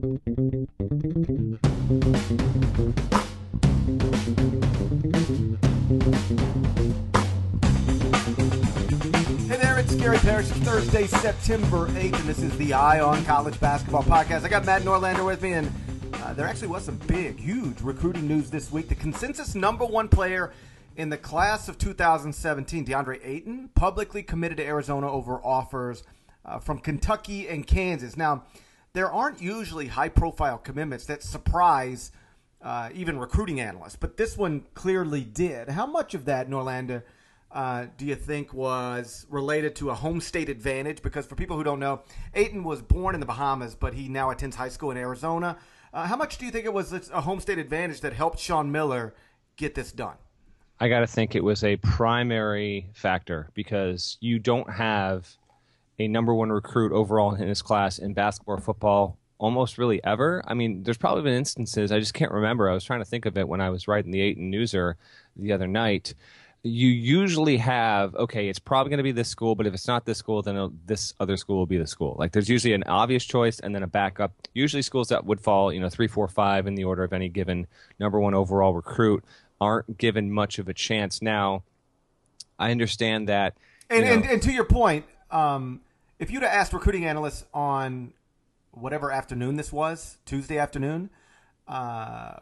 [0.00, 0.06] Hey
[9.58, 10.48] there, it's Gary Parrish.
[10.48, 14.44] It's Thursday, September 8th, and this is the Eye on College Basketball Podcast.
[14.44, 15.70] I got Matt Norlander with me, and
[16.14, 18.88] uh, there actually was some big, huge recruiting news this week.
[18.88, 20.50] The consensus number one player
[20.96, 26.04] in the class of 2017, DeAndre Ayton, publicly committed to Arizona over offers
[26.46, 28.16] uh, from Kentucky and Kansas.
[28.16, 28.44] Now,
[28.92, 32.12] there aren't usually high profile commitments that surprise
[32.62, 35.68] uh, even recruiting analysts, but this one clearly did.
[35.68, 37.02] How much of that, Norlander?
[37.52, 41.02] uh, do you think was related to a home state advantage?
[41.02, 42.02] Because for people who don't know,
[42.34, 45.56] Ayton was born in the Bahamas, but he now attends high school in Arizona.
[45.92, 48.70] Uh, how much do you think it was a home state advantage that helped Sean
[48.70, 49.14] Miller
[49.56, 50.14] get this done?
[50.78, 55.28] I got to think it was a primary factor because you don't have
[56.00, 60.42] a number one recruit overall in his class in basketball or football almost really ever.
[60.46, 62.68] I mean, there's probably been instances, I just can't remember.
[62.68, 64.94] I was trying to think of it when I was writing the Ayton Newser
[65.36, 66.14] the other night
[66.62, 70.04] you usually have okay it's probably going to be this school but if it's not
[70.04, 73.24] this school then this other school will be the school like there's usually an obvious
[73.24, 76.66] choice and then a backup usually schools that would fall you know three four five
[76.66, 77.66] in the order of any given
[77.98, 79.24] number one overall recruit
[79.58, 81.62] aren't given much of a chance now
[82.58, 83.56] i understand that
[83.88, 85.80] and, know, and, and, to your point um,
[86.20, 88.12] if you'd have asked recruiting analysts on
[88.70, 91.10] whatever afternoon this was tuesday afternoon
[91.70, 92.32] uh,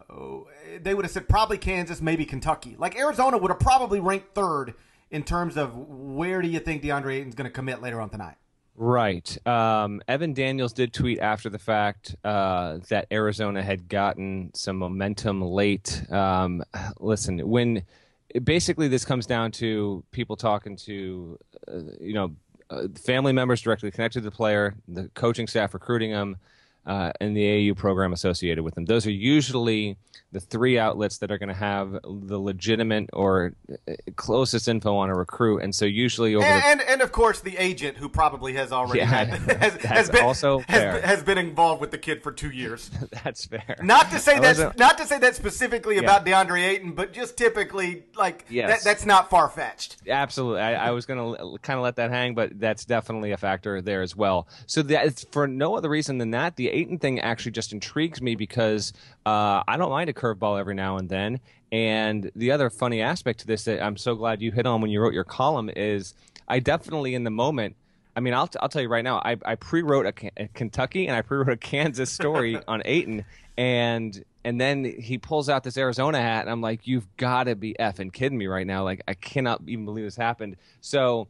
[0.80, 2.76] they would have said probably Kansas, maybe Kentucky.
[2.78, 4.74] Like Arizona would have probably ranked third
[5.10, 8.36] in terms of where do you think DeAndre Ayton's going to commit later on tonight.
[8.74, 9.46] Right.
[9.46, 15.42] Um, Evan Daniels did tweet after the fact uh, that Arizona had gotten some momentum
[15.42, 16.02] late.
[16.10, 16.62] Um,
[16.98, 17.82] listen, when
[18.44, 22.36] basically this comes down to people talking to, uh, you know,
[22.70, 26.36] uh, family members directly connected to the player, the coaching staff recruiting them
[26.88, 28.86] uh, and the AU program associated with them.
[28.86, 29.98] Those are usually
[30.30, 35.08] the three outlets that are going to have the legitimate or uh, closest info on
[35.08, 35.62] a recruit.
[35.62, 38.70] And so usually over and, the, and, and of course the agent who probably has
[38.70, 39.28] already yeah, had,
[39.62, 42.90] has, has been also has, has, been involved with the kid for two years.
[43.24, 43.76] that's fair.
[43.82, 46.02] Not to say that's not to say that specifically yeah.
[46.02, 48.70] about DeAndre Ayton, but just typically like yes.
[48.70, 49.96] that, that's not far fetched.
[50.06, 53.38] Absolutely, I, I was going to kind of let that hang, but that's definitely a
[53.38, 54.46] factor there as well.
[54.66, 58.36] So that for no other reason than that, the Ayton thing actually just intrigues me
[58.36, 58.92] because
[59.26, 61.40] uh, I don't mind a curveball every now and then.
[61.72, 64.90] And the other funny aspect to this that I'm so glad you hit on when
[64.90, 66.14] you wrote your column is
[66.46, 67.76] I definitely in the moment.
[68.16, 69.18] I mean, I'll, t- I'll tell you right now.
[69.24, 73.24] I, I pre-wrote a, a Kentucky and I pre-wrote a Kansas story on Ayton,
[73.56, 77.54] and and then he pulls out this Arizona hat, and I'm like, you've got to
[77.54, 78.82] be effing kidding me right now!
[78.82, 80.56] Like, I cannot even believe this happened.
[80.80, 81.28] So,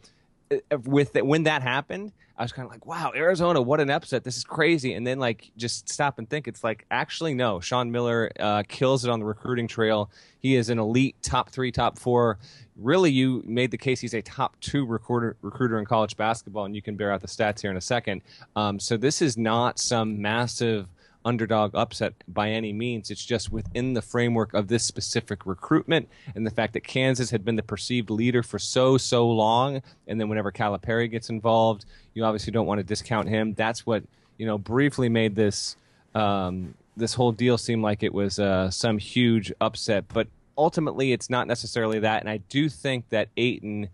[0.85, 4.23] with that when that happened, I was kind of like, wow, Arizona, what an upset.
[4.23, 4.95] This is crazy.
[4.95, 6.47] And then, like, just stop and think.
[6.47, 7.59] It's like, actually, no.
[7.59, 10.09] Sean Miller uh, kills it on the recruiting trail.
[10.39, 12.39] He is an elite top three, top four.
[12.77, 16.77] Really, you made the case he's a top two recruiter, recruiter in college basketball, and
[16.77, 18.23] you can bear out the stats here in a second.
[18.55, 20.89] Um, so, this is not some massive
[21.29, 23.11] underdog upset by any means.
[23.11, 27.45] It's just within the framework of this specific recruitment and the fact that Kansas had
[27.45, 29.83] been the perceived leader for so, so long.
[30.07, 31.85] And then whenever Calipari gets involved,
[32.15, 33.55] you obviously don't want to discount him.
[33.55, 34.03] That's what,
[34.39, 35.77] you know, briefly made this.
[36.15, 41.31] Um, this whole deal seem like it was uh, some huge upset, but ultimately it's
[41.31, 42.23] not necessarily that.
[42.23, 43.89] And I do think that Ayton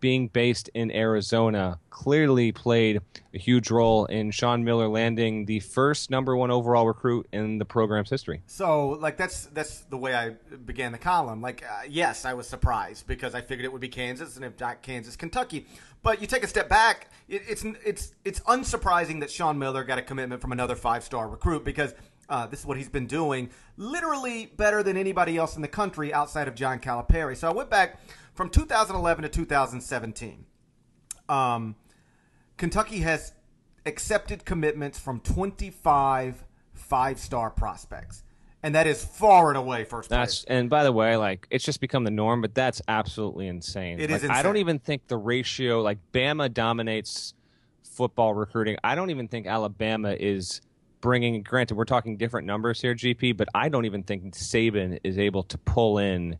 [0.00, 3.00] being based in Arizona clearly played
[3.34, 7.64] a huge role in Sean Miller landing the first number one overall recruit in the
[7.64, 8.42] program's history.
[8.46, 11.40] So, like that's that's the way I began the column.
[11.40, 14.60] Like, uh, yes, I was surprised because I figured it would be Kansas, and if
[14.60, 15.66] not Kansas, Kentucky.
[16.02, 19.98] But you take a step back, it, it's it's it's unsurprising that Sean Miller got
[19.98, 21.94] a commitment from another five star recruit because.
[22.28, 26.12] Uh, this is what he's been doing, literally better than anybody else in the country
[26.12, 27.36] outside of John Calipari.
[27.36, 28.00] So I went back
[28.36, 30.44] from 2011 to 2017,
[31.28, 31.74] um,
[32.56, 33.32] Kentucky has
[33.84, 36.44] accepted commitments from 25
[36.74, 38.22] five star prospects.
[38.62, 40.44] And that is far and away first that's, place.
[40.48, 43.98] And by the way, like it's just become the norm, but that's absolutely insane.
[43.98, 44.36] It like, is insane.
[44.36, 47.34] I don't even think the ratio, like Bama dominates
[47.82, 48.76] football recruiting.
[48.82, 50.60] I don't even think Alabama is
[51.00, 51.42] bringing.
[51.42, 55.44] Granted, we're talking different numbers here, GP, but I don't even think Saban is able
[55.44, 56.36] to pull in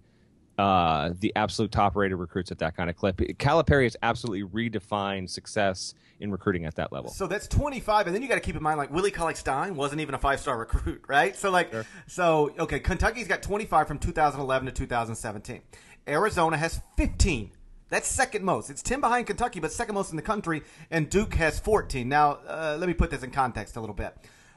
[0.58, 3.18] uh, the absolute top rated recruits at that kind of clip.
[3.18, 7.10] Calipari has absolutely redefined success in recruiting at that level.
[7.10, 9.76] So that's 25, and then you got to keep in mind like Willie Cauley Stein
[9.76, 11.36] wasn't even a five star recruit, right?
[11.36, 11.86] So like, sure.
[12.06, 15.60] so okay, Kentucky's got 25 from 2011 to 2017.
[16.08, 17.50] Arizona has 15.
[17.88, 18.70] That's second most.
[18.70, 22.08] It's 10 behind Kentucky, but second most in the country, and Duke has 14.
[22.08, 24.16] Now, uh, let me put this in context a little bit.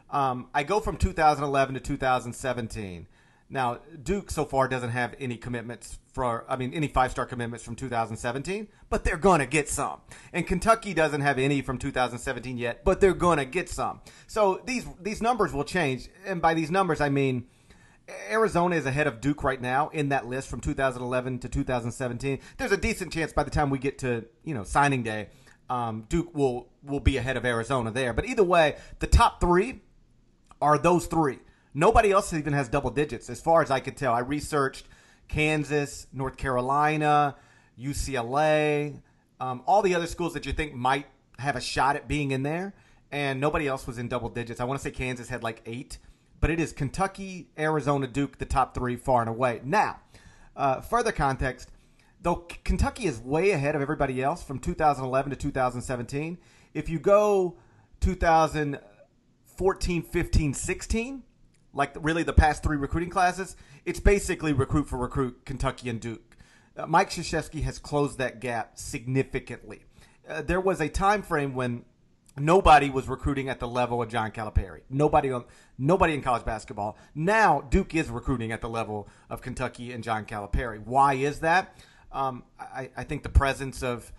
[0.10, 3.08] Um, I go from 2011 to 2017.
[3.50, 7.66] Now, Duke so far doesn't have any commitments for, I mean, any five star commitments
[7.66, 10.02] from 2017, but they're going to get some.
[10.32, 14.02] And Kentucky doesn't have any from 2017 yet, but they're going to get some.
[14.28, 16.10] So these, these numbers will change.
[16.28, 17.48] And by these numbers, I mean,
[18.30, 22.40] Arizona is ahead of Duke right now in that list from 2011 to 2017.
[22.58, 25.30] There's a decent chance by the time we get to, you know, signing day,
[25.72, 28.14] um, Duke will, will be ahead of Arizona there.
[28.14, 29.82] But either way, the top three
[30.62, 31.40] are those three.
[31.74, 34.14] Nobody else even has double digits, as far as I could tell.
[34.14, 34.88] I researched
[35.28, 37.36] Kansas, North Carolina,
[37.80, 39.02] UCLA,
[39.40, 41.08] um, all the other schools that you think might
[41.38, 42.74] have a shot at being in there,
[43.12, 44.60] and nobody else was in double digits.
[44.60, 45.98] I want to say Kansas had like eight,
[46.40, 49.62] but it is Kentucky, Arizona, Duke, the top three far and away.
[49.64, 50.00] Now,
[50.56, 51.70] uh, further context,
[52.22, 56.38] though Kentucky is way ahead of everybody else from 2011 to 2017,
[56.74, 57.58] if you go
[58.02, 61.24] 2014, 15, 16,
[61.74, 63.56] like really the past three recruiting classes,
[63.86, 66.38] it's basically recruit for recruit Kentucky and Duke.
[66.78, 69.84] Uh, Mike Krzyzewski has closed that gap significantly.
[70.28, 71.84] Uh, there was a time frame when
[72.38, 74.82] nobody was recruiting at the level of John Calipari.
[74.90, 75.46] Nobody on
[75.78, 76.98] nobody in college basketball.
[77.16, 80.80] Now Duke is recruiting at the level of Kentucky and John Calipari.
[80.84, 81.76] Why is that?
[82.12, 84.12] Um, I, I think the presence of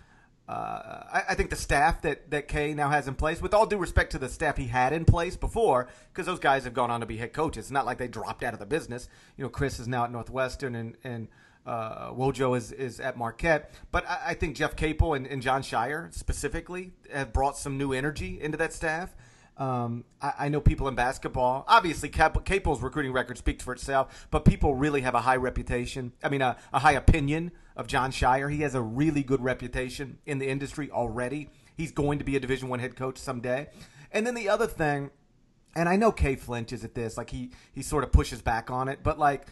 [0.51, 3.65] uh, I, I, think the staff that, that K now has in place, with all
[3.65, 6.91] due respect to the staff he had in place before, because those guys have gone
[6.91, 7.65] on to be head coaches.
[7.65, 9.07] It's not like they dropped out of the business.
[9.37, 11.29] You know, Chris is now at Northwestern and, and
[11.65, 13.73] uh, Wojo is, is at Marquette.
[13.93, 17.93] But I, I think Jeff Capel and, and, Jon Scheyer specifically have brought some new
[17.93, 19.15] energy into that staff.
[19.57, 21.65] Um, I, I, know people in basketball.
[21.67, 26.13] Obviously, Cap- Capel's recruiting record speaks for itself, but people really have a high reputation.
[26.23, 28.51] I mean, a, a high opinion of Jon Scheyer.
[28.51, 31.49] He has a really good reputation in the industry already.
[31.75, 33.67] He's going to be a Division One head coach someday.
[34.11, 35.11] And then the other thing,
[35.75, 38.71] and I know K Flinch is at this, like he he sort of pushes back
[38.71, 39.47] on it, but like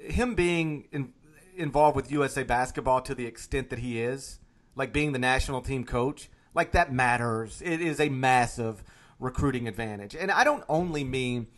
[0.00, 1.12] him being in,
[1.56, 4.38] involved with USA basketball to the extent that he is,
[4.74, 7.62] like being the national team coach, like that matters.
[7.62, 8.82] It is a massive
[9.18, 10.14] recruiting advantage.
[10.14, 11.48] And I don't only mean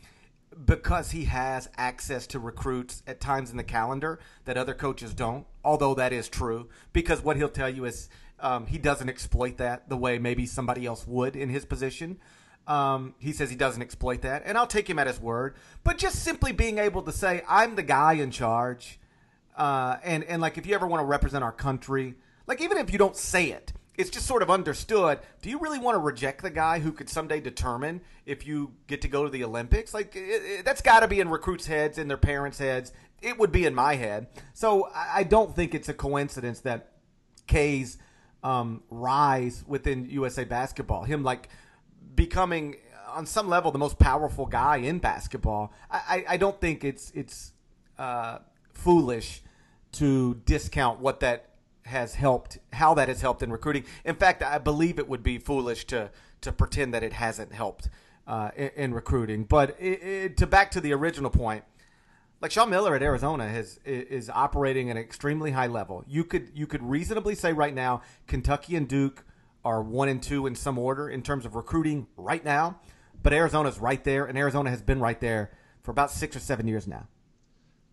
[0.64, 5.46] because he has access to recruits at times in the calendar that other coaches don't,
[5.64, 8.08] although that is true, because what he'll tell you is
[8.40, 12.18] um, he doesn't exploit that the way maybe somebody else would in his position.
[12.66, 15.54] Um, he says he doesn't exploit that, and I'll take him at his word.
[15.82, 18.98] But just simply being able to say, I'm the guy in charge,
[19.56, 22.14] uh, and, and like if you ever want to represent our country,
[22.46, 25.18] like even if you don't say it, it's just sort of understood.
[25.42, 29.02] Do you really want to reject the guy who could someday determine if you get
[29.02, 29.92] to go to the Olympics?
[29.92, 32.92] Like it, it, that's got to be in recruits' heads, in their parents' heads.
[33.20, 34.28] It would be in my head.
[34.54, 36.92] So I, I don't think it's a coincidence that
[37.46, 37.98] K's
[38.42, 41.50] um, rise within USA basketball, him like
[42.14, 42.76] becoming
[43.08, 45.72] on some level the most powerful guy in basketball.
[45.90, 47.52] I, I, I don't think it's it's
[47.98, 48.38] uh,
[48.72, 49.42] foolish
[49.92, 51.49] to discount what that
[51.90, 53.84] has helped, how that has helped in recruiting.
[54.04, 56.10] In fact, I believe it would be foolish to
[56.40, 57.90] to pretend that it hasn't helped
[58.26, 59.44] uh, in, in, recruiting.
[59.44, 61.64] But it, it, to back to the original point,
[62.40, 66.04] like Sean Miller at Arizona has is operating at an extremely high level.
[66.08, 69.24] You could you could reasonably say right now Kentucky and Duke
[69.64, 72.80] are one and two in some order in terms of recruiting right now,
[73.22, 75.50] but Arizona's right there, and Arizona has been right there
[75.82, 77.06] for about six or seven years now.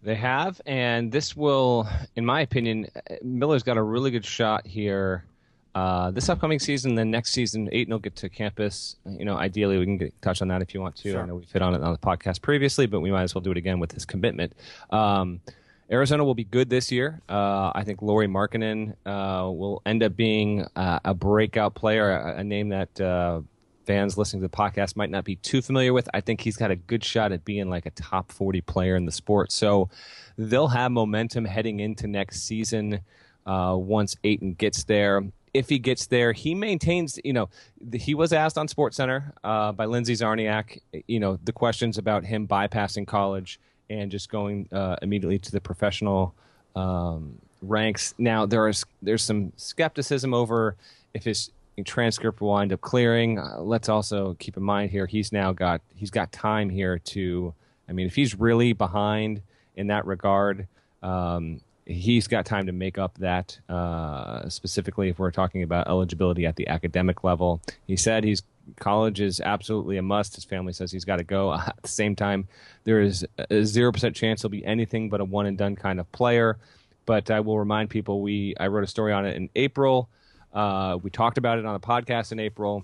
[0.03, 2.87] They have, and this will, in my opinion,
[3.23, 5.25] Miller's got a really good shot here.
[5.73, 8.95] Uh, this upcoming season, then next season, Ayton will get to campus.
[9.05, 11.11] You know, ideally, we can get, touch on that if you want to.
[11.11, 11.21] Sure.
[11.21, 13.41] I know we've hit on it on the podcast previously, but we might as well
[13.41, 14.53] do it again with his commitment.
[14.91, 15.41] Um,
[15.91, 17.21] Arizona will be good this year.
[17.29, 22.39] Uh, I think Lauri Markkanen uh, will end up being uh, a breakout player, a,
[22.39, 23.41] a name that uh,
[23.87, 26.07] fans listening to the podcast might not be too familiar with.
[26.13, 29.05] I think he's got a good shot at being like a top 40 player in
[29.05, 29.51] the sport.
[29.51, 29.89] So
[30.37, 32.99] they'll have momentum heading into next season
[33.45, 35.23] uh, once Ayton gets there.
[35.53, 37.49] If he gets there, he maintains, you know,
[37.93, 42.47] he was asked on SportsCenter uh, by Lindsay Czarniak, you know, the questions about him
[42.47, 46.35] bypassing college and just going uh, immediately to the professional
[46.75, 48.13] um, ranks.
[48.17, 50.75] Now, there is there's some skepticism over
[51.13, 51.49] if his
[51.85, 53.39] transcript will wind up clearing.
[53.39, 57.53] Uh, let's also keep in mind here he's now got he's got time here to.
[57.89, 59.41] I mean, if he's really behind
[59.75, 60.67] in that regard,
[61.01, 63.57] um, he's got time to make up that.
[63.69, 68.43] Uh, specifically, if we're talking about eligibility at the academic level, he said he's
[68.79, 70.35] college is absolutely a must.
[70.35, 71.53] His family says he's got to go.
[71.67, 72.47] At the same time,
[72.83, 75.99] there is a zero percent chance he'll be anything but a one and done kind
[75.99, 76.57] of player.
[77.05, 80.09] But I will remind people we I wrote a story on it in April.
[80.57, 82.83] Uh, we talked about it on the podcast in April.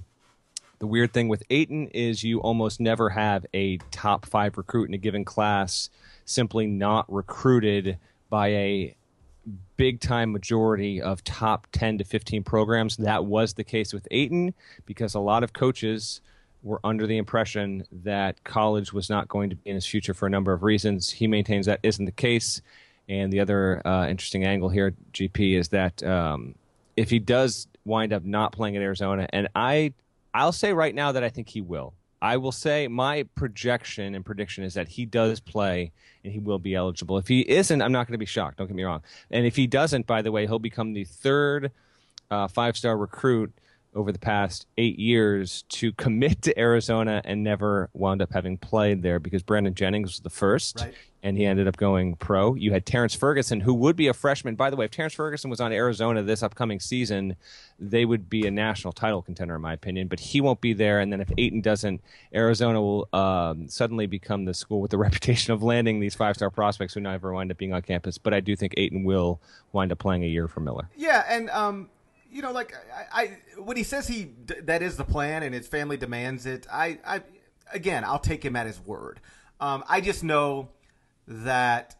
[0.77, 4.93] The weird thing with Ayton is you almost never have a top five recruit in
[4.93, 5.89] a given class
[6.23, 7.97] simply not recruited
[8.29, 8.95] by a
[9.75, 12.95] big time majority of top 10 to 15 programs.
[12.97, 14.53] That was the case with Ayton
[14.85, 16.21] because a lot of coaches
[16.61, 20.27] were under the impression that college was not going to be in his future for
[20.27, 21.09] a number of reasons.
[21.09, 22.61] He maintains that isn't the case.
[23.09, 26.53] And the other uh, interesting angle here, GP, is that um,
[26.95, 29.93] if he does wind up not playing at Arizona, and I,
[30.33, 31.93] I'll say right now that I think he will.
[32.21, 35.91] I will say my projection and prediction is that he does play
[36.23, 37.17] and he will be eligible.
[37.17, 38.57] If he isn't, I'm not going to be shocked.
[38.57, 39.01] Don't get me wrong.
[39.29, 41.71] And if he doesn't, by the way, he'll become the third
[42.31, 43.51] uh, five star recruit
[43.93, 49.03] over the past eight years to commit to Arizona and never wound up having played
[49.03, 50.79] there because Brandon Jennings was the first.
[50.79, 52.53] Right and he ended up going pro.
[52.53, 54.55] You had Terrence Ferguson, who would be a freshman.
[54.55, 57.37] By the way, if Terrence Ferguson was on Arizona this upcoming season,
[57.79, 60.09] they would be a national title contender, in my opinion.
[60.09, 60.99] But he won't be there.
[60.99, 62.01] And then if Ayton doesn't,
[62.35, 66.49] Arizona will um, suddenly become the school with the reputation of landing these five star
[66.49, 68.17] prospects who never wind up being on campus.
[68.17, 69.39] But I do think Ayton will
[69.71, 70.89] wind up playing a year for Miller.
[70.97, 71.89] Yeah, and um,
[72.29, 72.75] you know, like
[73.13, 74.31] I, I, when he says he
[74.63, 77.21] that is the plan and his family demands it, I, I
[77.71, 79.21] again, I'll take him at his word.
[79.61, 80.67] Um, I just know
[81.27, 81.95] that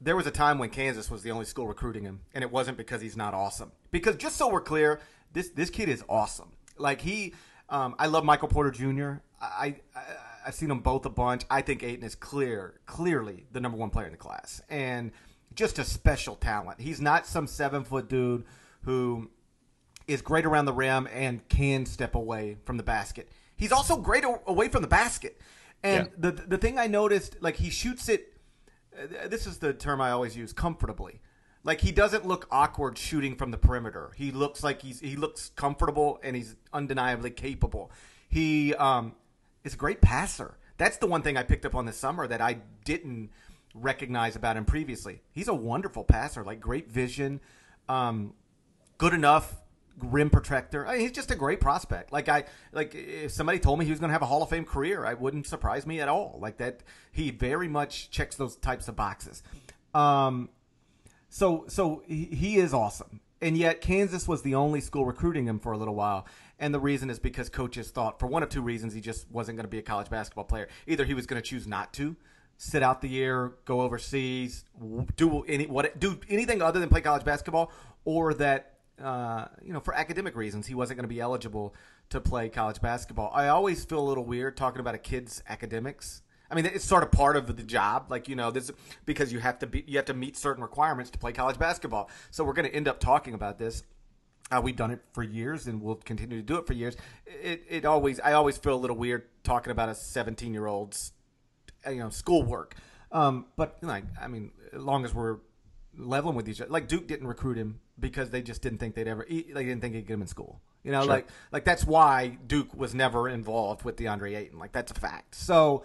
[0.00, 2.76] there was a time when Kansas was the only school recruiting him, and it wasn't
[2.76, 3.72] because he's not awesome.
[3.90, 5.00] Because just so we're clear,
[5.32, 6.52] this this kid is awesome.
[6.76, 7.34] Like he,
[7.68, 9.20] um, I love Michael Porter Jr.
[9.40, 10.02] I, I
[10.46, 11.44] I've seen them both a bunch.
[11.50, 15.12] I think Ayton is clear, clearly the number one player in the class, and
[15.54, 16.80] just a special talent.
[16.80, 18.44] He's not some seven foot dude
[18.82, 19.30] who
[20.06, 23.28] is great around the rim and can step away from the basket.
[23.56, 25.40] He's also great away from the basket.
[25.82, 26.30] And yeah.
[26.30, 28.37] the the thing I noticed, like he shoots it
[29.26, 31.20] this is the term I always use comfortably.
[31.64, 34.12] Like he doesn't look awkward shooting from the perimeter.
[34.16, 37.90] He looks like he's he looks comfortable and he's undeniably capable.
[38.28, 39.14] He um,
[39.64, 40.56] is a great passer.
[40.76, 43.30] That's the one thing I picked up on this summer that I didn't
[43.74, 45.22] recognize about him previously.
[45.32, 47.40] He's a wonderful passer, like great vision,
[47.88, 48.34] um,
[48.96, 49.56] good enough
[50.02, 50.86] rim protector.
[50.86, 52.12] I mean, he's just a great prospect.
[52.12, 54.50] Like I like if somebody told me he was going to have a Hall of
[54.50, 56.38] Fame career, I wouldn't surprise me at all.
[56.40, 56.80] Like that,
[57.12, 59.42] he very much checks those types of boxes.
[59.94, 60.50] Um,
[61.28, 63.20] so so he, he is awesome.
[63.40, 66.26] And yet Kansas was the only school recruiting him for a little while.
[66.58, 69.56] And the reason is because coaches thought, for one of two reasons, he just wasn't
[69.56, 70.66] going to be a college basketball player.
[70.88, 72.16] Either he was going to choose not to,
[72.56, 74.64] sit out the year, go overseas,
[75.16, 77.70] do any what do anything other than play college basketball,
[78.04, 81.74] or that uh, you know, for academic reasons, he wasn't going to be eligible
[82.10, 83.30] to play college basketball.
[83.34, 86.22] I always feel a little weird talking about a kid's academics.
[86.50, 88.70] I mean, it's sort of part of the job, like you know, this
[89.04, 92.10] because you have to be you have to meet certain requirements to play college basketball.
[92.30, 93.82] So we're going to end up talking about this.
[94.50, 96.96] Uh, we've done it for years, and we'll continue to do it for years.
[97.26, 101.12] It, it always I always feel a little weird talking about a 17 year old's
[101.86, 102.76] you know schoolwork.
[103.12, 105.38] Um, but like I mean, as long as we're
[105.98, 106.70] leveling with each other.
[106.70, 109.24] Like Duke didn't recruit him because they just didn't think they'd ever.
[109.28, 110.60] eat, They didn't think he'd get him in school.
[110.84, 111.10] You know, sure.
[111.10, 114.58] like like that's why Duke was never involved with DeAndre Ayton.
[114.58, 115.34] Like that's a fact.
[115.34, 115.84] So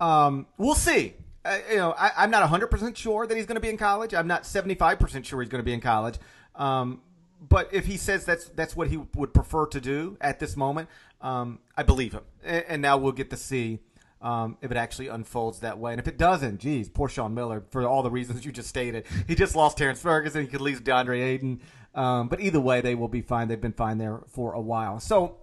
[0.00, 1.14] um, we'll see.
[1.44, 3.76] Uh, you know, I, am not 100 percent sure that he's going to be in
[3.76, 4.14] college.
[4.14, 6.18] I'm not 75 percent sure he's going to be in college.
[6.54, 7.02] Um,
[7.40, 10.88] but if he says that's that's what he would prefer to do at this moment,
[11.20, 12.24] um, I believe him.
[12.44, 13.80] And, and now we'll get to see
[14.22, 15.92] um, if it actually unfolds that way.
[15.92, 19.04] And if it doesn't, geez, poor Sean Miller for all the reasons you just stated.
[19.26, 20.42] He just lost Terrence Ferguson.
[20.42, 21.60] He could lose DeAndre Ayton.
[21.94, 23.48] Um, but either way, they will be fine.
[23.48, 25.00] They've been fine there for a while.
[25.00, 25.36] So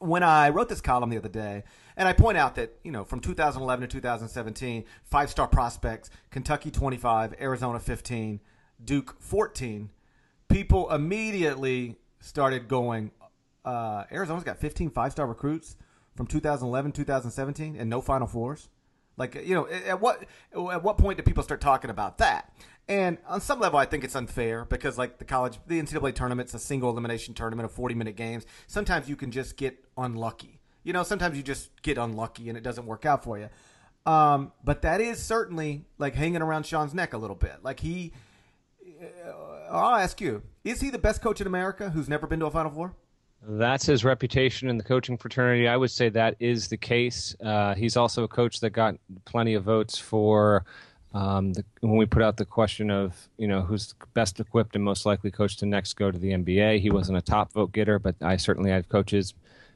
[0.00, 1.62] when I wrote this column the other day,
[1.96, 6.70] and I point out that, you know, from 2011 to 2017, five star prospects, Kentucky
[6.70, 8.40] 25, Arizona 15,
[8.84, 9.90] Duke 14,
[10.48, 13.12] people immediately started going,
[13.64, 15.76] uh, Arizona's got 15 five star recruits
[16.16, 18.68] from 2011, 2017, and no Final Fours?
[19.16, 20.24] Like, you know, at what
[20.54, 22.52] at what point do people start talking about that?
[22.88, 26.54] And on some level, I think it's unfair because, like, the college, the NCAA tournament's
[26.54, 28.46] a single elimination tournament of 40 minute games.
[28.66, 30.60] Sometimes you can just get unlucky.
[30.82, 33.48] You know, sometimes you just get unlucky and it doesn't work out for you.
[34.06, 37.56] Um, but that is certainly like hanging around Sean's neck a little bit.
[37.62, 38.12] Like he,
[39.02, 39.30] uh,
[39.70, 42.50] I'll ask you: Is he the best coach in America who's never been to a
[42.50, 42.94] Final Four?
[43.42, 45.66] That's his reputation in the coaching fraternity.
[45.66, 47.34] I would say that is the case.
[47.42, 50.64] Uh, he's also a coach that got plenty of votes for
[51.14, 54.84] um, the, when we put out the question of you know who's best equipped and
[54.84, 56.80] most likely coach to next go to the NBA.
[56.80, 59.34] He wasn't a top vote getter, but I certainly had coaches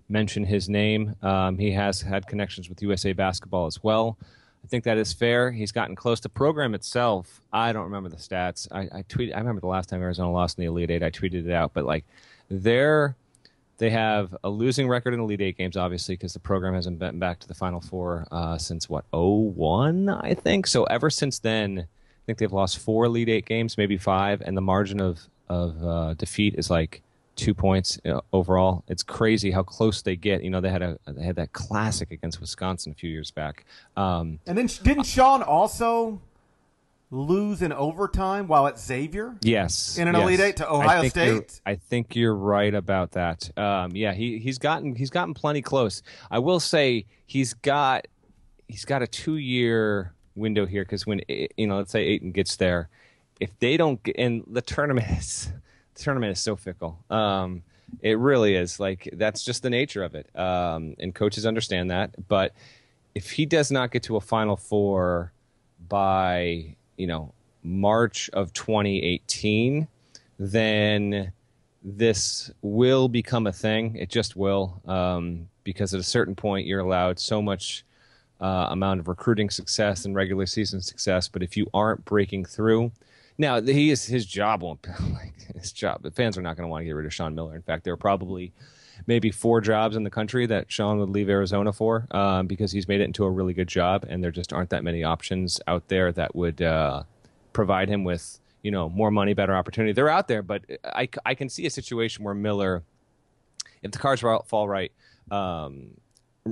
[0.09, 1.17] mention his name.
[1.23, 4.19] Um, he has had connections with USA Basketball as well.
[4.63, 5.51] I think that is fair.
[5.51, 6.21] He's gotten close.
[6.21, 8.69] The program itself, I don't remember the stats.
[8.71, 9.05] I, I.
[9.35, 11.03] I remember the last time Arizona lost in the Elite Eight.
[11.03, 12.05] I tweeted it out, but like
[12.51, 13.17] their
[13.85, 17.19] They have a losing record in Elite Eight games, obviously, because the program hasn't been
[17.19, 20.67] back to the Final Four uh, since what 01, I think.
[20.67, 24.57] So ever since then, I think they've lost four Elite Eight games, maybe five, and
[24.57, 27.03] the margin of of uh, defeat is like
[27.37, 28.85] two points you know, overall.
[28.89, 30.43] It's crazy how close they get.
[30.43, 33.67] You know, they had a they had that classic against Wisconsin a few years back.
[33.99, 36.23] Um, and then didn't Sean also
[37.11, 39.37] lose in overtime while at Xavier?
[39.43, 40.23] Yes, in an yes.
[40.23, 41.61] Elite Eight to Ohio I State.
[41.65, 43.57] I think you're right about that.
[43.59, 46.03] Um, yeah, he he's gotten he's gotten plenty close.
[46.31, 48.07] I will say he's got
[48.69, 52.57] he's got a two year window here because when you know let's say Ayton gets
[52.57, 52.89] there,
[53.41, 55.53] if they don't get and the tournament is
[55.95, 56.99] the tournament is so fickle.
[57.11, 57.63] Um,
[58.01, 62.29] it really is like that's just the nature of it, um, and coaches understand that.
[62.29, 62.55] But
[63.15, 65.33] if he does not get to a Final Four
[65.89, 67.33] by you know
[67.63, 69.89] March of 2018,
[70.39, 71.33] then
[71.83, 73.97] this will become a thing.
[73.97, 77.85] It just will, um, because at a certain point you're allowed so much
[78.41, 81.29] uh, amount of recruiting success and regular season success.
[81.29, 82.93] But if you aren't breaking through,
[83.39, 86.03] now he is his job won't like his job.
[86.03, 87.55] The fans are not going to want to get rid of Sean Miller.
[87.55, 88.53] In fact, they're probably
[89.07, 92.89] maybe four jobs in the country that Sean would leave Arizona for um, because he's
[92.89, 95.89] made it into a really good job, and there just aren't that many options out
[95.89, 97.03] there that would uh,
[97.53, 99.93] provide him with you know more money, better opportunity.
[99.93, 102.83] They're out there, but I, I can see a situation where Miller,
[103.83, 104.93] if the cards fall right.
[105.31, 105.93] Um,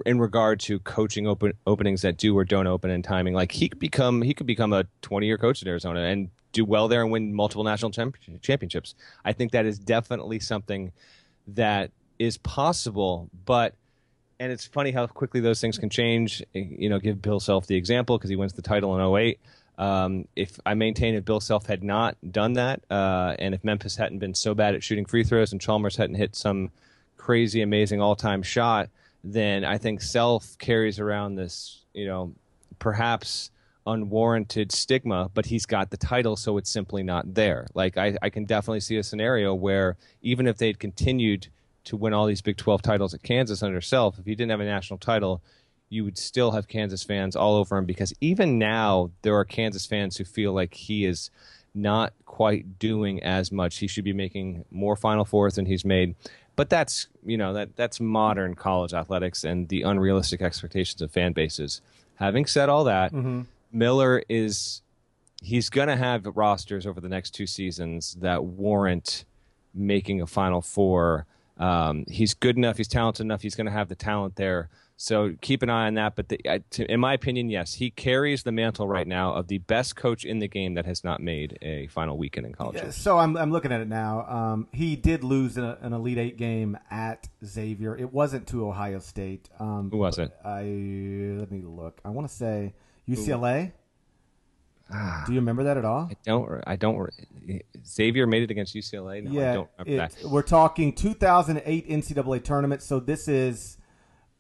[0.07, 3.69] in regard to coaching open openings that do or don't open in timing, like he
[3.69, 7.03] could become he could become a twenty year coach in Arizona and do well there
[7.03, 7.91] and win multiple national
[8.41, 8.95] championships.
[9.25, 10.93] I think that is definitely something
[11.49, 13.75] that is possible, but
[14.41, 16.43] and it's funny how quickly those things can change.
[16.53, 19.39] You know, give Bill Self the example because he wins the title in 08.
[19.79, 23.97] Um, if I maintain if Bill Self had not done that, uh, and if Memphis
[23.97, 26.71] hadn't been so bad at shooting free throws and Chalmers hadn't hit some
[27.17, 28.89] crazy, amazing all time shot,
[29.23, 32.35] then I think Self carries around this, you know,
[32.79, 33.51] perhaps
[33.87, 37.67] unwarranted stigma, but he's got the title, so it's simply not there.
[37.75, 41.49] Like, I, I can definitely see a scenario where even if they'd continued
[41.85, 44.61] to win all these Big 12 titles at Kansas under Self, if you didn't have
[44.61, 45.43] a national title,
[45.89, 49.85] you would still have Kansas fans all over him because even now there are Kansas
[49.85, 51.31] fans who feel like he is
[51.75, 53.79] not quite doing as much.
[53.79, 56.15] He should be making more Final Fours than he's made.
[56.57, 61.33] But that's you know that that's modern college athletics and the unrealistic expectations of fan
[61.33, 61.81] bases.
[62.17, 63.43] Having said all that, mm-hmm.
[63.73, 64.83] Miller is
[65.43, 69.25] he's going to have rosters over the next two seasons that warrant
[69.75, 71.27] making a Final Four.
[71.59, 72.77] Um, he's good enough.
[72.77, 73.43] He's talented enough.
[73.43, 74.69] He's going to have the talent there.
[74.97, 76.15] So keep an eye on that.
[76.15, 76.39] But the,
[76.89, 80.39] in my opinion, yes, he carries the mantle right now of the best coach in
[80.39, 82.77] the game that has not made a final weekend in college.
[82.77, 84.25] Yeah, so I'm, I'm looking at it now.
[84.29, 87.97] Um, he did lose a, an Elite Eight game at Xavier.
[87.97, 89.49] It wasn't to Ohio State.
[89.59, 90.33] Um, Who was it?
[90.45, 92.01] I let me look.
[92.05, 92.75] I want to say
[93.09, 93.73] UCLA.
[93.75, 93.79] Ah,
[95.27, 96.09] Do you remember that at all?
[96.11, 96.63] I don't.
[96.67, 97.11] I don't.
[97.87, 99.23] Xavier made it against UCLA.
[99.23, 100.31] No, yeah, I don't remember it, that.
[100.31, 102.83] we're talking 2008 NCAA tournament.
[102.83, 103.79] So this is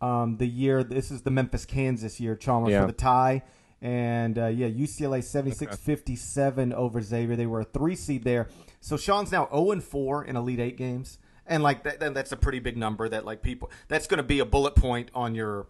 [0.01, 0.85] um, the year.
[0.85, 2.37] This is the Memphis Kansas year.
[2.37, 2.83] Chalmers Yeah.
[2.83, 3.43] for the tie,
[3.81, 7.37] and uh, yeah, UCLA 76-57 over Xavier.
[7.37, 8.49] They were a three seed there.
[8.81, 12.37] So Sean's now 0 and 4 in Elite Eight games, and like that- that's a
[12.37, 13.09] pretty big number.
[13.09, 15.67] That like people, that's going to be a bullet point on your.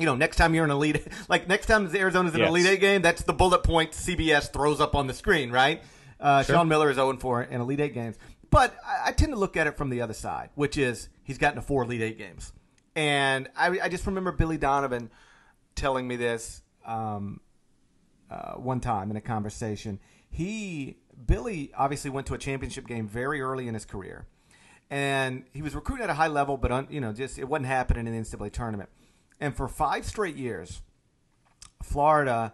[0.00, 2.48] You know, next time you're in Elite, like next time Arizona's in an Yes.
[2.50, 5.82] Elite Eight game, that's the bullet point CBS throws up on the screen, right?
[6.18, 6.56] Uh, Sure.
[6.56, 8.16] Sean Miller is 0 4 in Elite Eight games.
[8.50, 11.38] But I, I tend to look at it from the other side, which is he's
[11.38, 12.52] gotten to four Elite Eight games.
[12.96, 15.10] And I, I just remember Billy Donovan
[15.76, 17.40] telling me this um,
[18.30, 20.00] uh, one time in a conversation.
[20.28, 24.26] He, Billy, obviously went to a championship game very early in his career.
[24.90, 27.66] And he was recruited at a high level, but, un, you know, just it wasn't
[27.66, 28.90] happening in the NCAA tournament.
[29.40, 30.82] And for five straight years,
[31.82, 32.52] Florida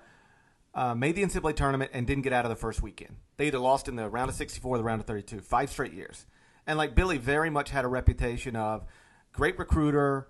[0.75, 3.17] uh, made the NCAA tournament and didn't get out of the first weekend.
[3.37, 5.93] They either lost in the round of 64 or the round of 32, five straight
[5.93, 6.27] years.
[6.67, 8.85] And like Billy very much had a reputation of
[9.33, 10.29] great recruiter,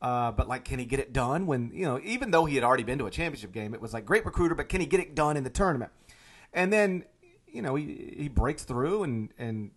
[0.00, 2.64] uh, but like, can he get it done when, you know, even though he had
[2.64, 5.00] already been to a championship game, it was like great recruiter, but can he get
[5.00, 5.90] it done in the tournament?
[6.52, 7.04] And then,
[7.46, 9.70] you know, he, he breaks through and, and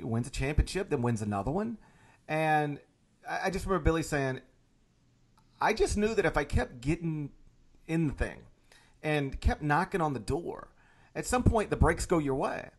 [0.00, 1.78] wins a championship, then wins another one.
[2.26, 2.80] And
[3.28, 4.40] I, I just remember Billy saying,
[5.60, 7.30] I just knew that if I kept getting
[7.86, 8.40] in the thing
[9.02, 10.68] and kept knocking on the door,
[11.14, 12.70] at some point the breaks go your way.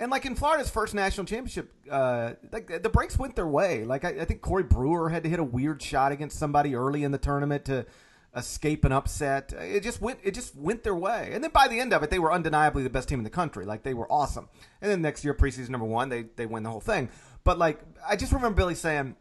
[0.00, 3.84] And like in Florida's first national championship, uh, like the breaks went their way.
[3.84, 7.02] Like I, I think Corey Brewer had to hit a weird shot against somebody early
[7.02, 7.84] in the tournament to
[8.36, 9.52] escape an upset.
[9.52, 10.20] It just went.
[10.22, 11.30] It just went their way.
[11.32, 13.30] And then by the end of it, they were undeniably the best team in the
[13.30, 13.64] country.
[13.64, 14.48] Like they were awesome.
[14.80, 17.08] And then next year, preseason number one, they they win the whole thing.
[17.42, 19.16] But like I just remember Billy saying,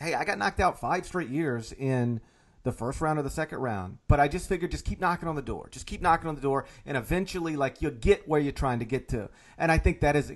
[0.00, 2.20] hey, I got knocked out five straight years in
[2.64, 3.98] the first round or the second round.
[4.08, 5.68] But I just figured just keep knocking on the door.
[5.70, 8.84] Just keep knocking on the door and eventually like you'll get where you're trying to
[8.84, 9.28] get to.
[9.58, 10.32] And I think that is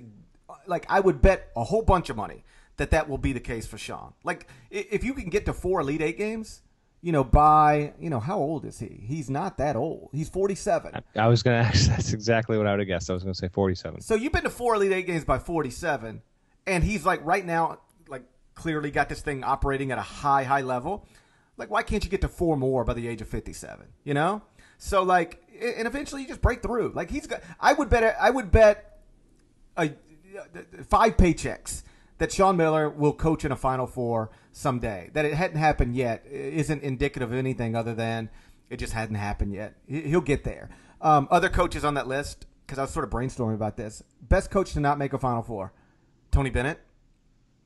[0.67, 2.43] like I would bet a whole bunch of money
[2.77, 4.13] that that will be the case for Sean.
[4.23, 6.61] Like if you can get to four Elite 8 games,
[7.01, 9.01] you know, by, you know, how old is he?
[9.05, 10.09] He's not that old.
[10.11, 11.01] He's 47.
[11.15, 13.09] I was going to ask, that's exactly what I would have guessed.
[13.09, 14.01] I was going to say 47.
[14.01, 16.21] So you've been to four Elite Eight games by 47,
[16.67, 17.79] and he's like right now,
[18.59, 21.05] clearly got this thing operating at a high, high level.
[21.55, 23.87] Like, why can't you get to four more by the age of 57?
[24.03, 24.41] You know?
[24.77, 26.91] So like, and eventually you just break through.
[26.93, 28.99] Like he's got, I would bet, I would bet
[29.77, 29.91] a,
[30.87, 31.83] five paychecks
[32.17, 35.09] that Sean Miller will coach in a Final Four someday.
[35.13, 38.29] That it hadn't happened yet isn't indicative of anything other than
[38.69, 39.75] it just hadn't happened yet.
[39.87, 40.69] He'll get there.
[41.01, 44.03] Um, other coaches on that list, because I was sort of brainstorming about this.
[44.21, 45.73] Best coach to not make a Final Four,
[46.31, 46.79] Tony Bennett.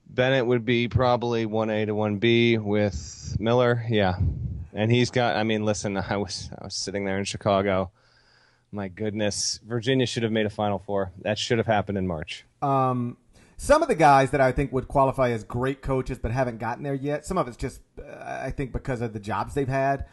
[0.08, 3.84] Bennett would be probably one A to one B with Miller.
[3.89, 4.18] Yeah,
[4.74, 5.36] and he's got.
[5.36, 7.92] I mean, listen, I was I was sitting there in Chicago.
[8.72, 11.12] My goodness, Virginia should have made a Final Four.
[11.22, 12.46] That should have happened in March.
[12.62, 13.18] Um,
[13.58, 16.84] some of the guys that I think would qualify as great coaches but haven't gotten
[16.84, 17.26] there yet.
[17.26, 20.06] Some of it's just uh, I think because of the jobs they've had.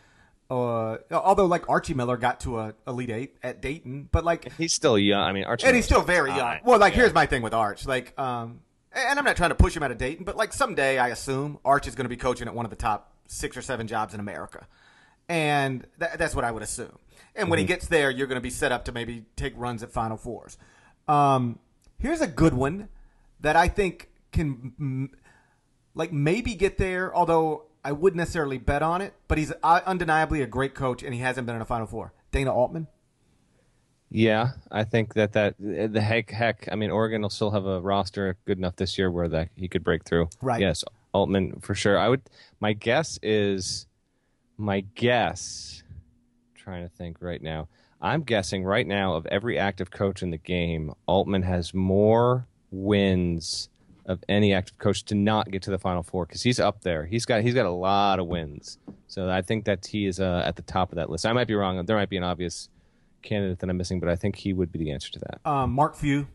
[0.50, 4.72] Uh, although like Archie Miller got to a Elite Eight at Dayton, but like he's
[4.72, 5.22] still young.
[5.22, 6.59] I mean, Archie, and he's still very young.
[6.64, 7.00] Well, like yeah.
[7.00, 8.61] here's my thing with Arch, like, um,
[8.92, 11.59] and I'm not trying to push him out of Dayton, but like someday I assume
[11.64, 14.14] Arch is going to be coaching at one of the top six or seven jobs
[14.14, 14.66] in America,
[15.29, 16.98] and th- that's what I would assume.
[17.35, 17.62] And when mm-hmm.
[17.62, 20.16] he gets there, you're going to be set up to maybe take runs at Final
[20.16, 20.59] Fours.
[21.07, 21.59] Um,
[21.98, 22.88] here's a good one
[23.40, 25.11] that I think can
[25.94, 29.14] like maybe get there, although I wouldn't necessarily bet on it.
[29.29, 32.12] But he's uh, undeniably a great coach, and he hasn't been in a Final Four.
[32.33, 32.88] Dana Altman.
[34.11, 36.68] Yeah, I think that that the heck heck.
[36.70, 39.68] I mean, Oregon will still have a roster good enough this year where that he
[39.68, 40.29] could break through.
[40.42, 40.61] Right.
[40.61, 41.96] Yes, Altman for sure.
[41.96, 42.23] I would.
[42.59, 43.87] My guess is,
[44.57, 45.83] my guess.
[46.55, 47.68] Trying to think right now.
[48.03, 53.68] I'm guessing right now of every active coach in the game, Altman has more wins
[54.07, 57.05] of any active coach to not get to the final four because he's up there.
[57.05, 58.79] He's got he's got a lot of wins.
[59.07, 61.27] So I think that he is uh, at the top of that list.
[61.27, 61.85] I might be wrong.
[61.87, 62.68] There might be an obvious
[63.22, 65.40] candidate that I'm missing, but I think he would be the answer to that.
[65.50, 66.28] Um, Mark Few.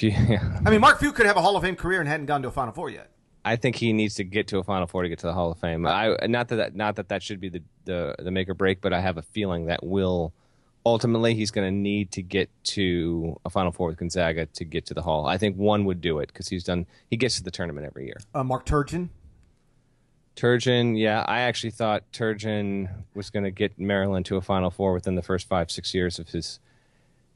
[0.00, 0.58] Yeah.
[0.64, 2.48] I mean, Mark Few could have a Hall of Fame career and hadn't gone to
[2.48, 3.10] a Final Four yet.
[3.44, 5.50] I think he needs to get to a Final Four to get to the Hall
[5.50, 5.86] of Fame.
[5.86, 8.80] I not that, that not that that should be the, the the make or break,
[8.80, 10.32] but I have a feeling that will
[10.84, 14.86] ultimately he's going to need to get to a Final Four with Gonzaga to get
[14.86, 15.26] to the Hall.
[15.26, 16.86] I think one would do it because he's done.
[17.08, 18.18] He gets to the tournament every year.
[18.34, 19.08] Uh, Mark Turgeon.
[20.40, 24.94] Turgeon, yeah, I actually thought Turgeon was going to get Maryland to a Final Four
[24.94, 26.60] within the first five six years of his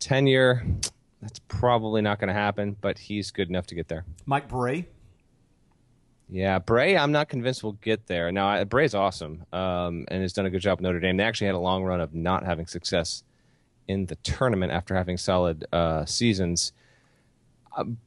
[0.00, 0.64] tenure.
[1.20, 4.06] That's probably not going to happen, but he's good enough to get there.
[4.24, 4.88] Mike Brey.
[6.30, 8.32] Yeah, Brey, I'm not convinced will get there.
[8.32, 11.18] Now, Brey's awesome um, and has done a good job with Notre Dame.
[11.18, 13.22] They actually had a long run of not having success
[13.86, 16.72] in the tournament after having solid uh, seasons.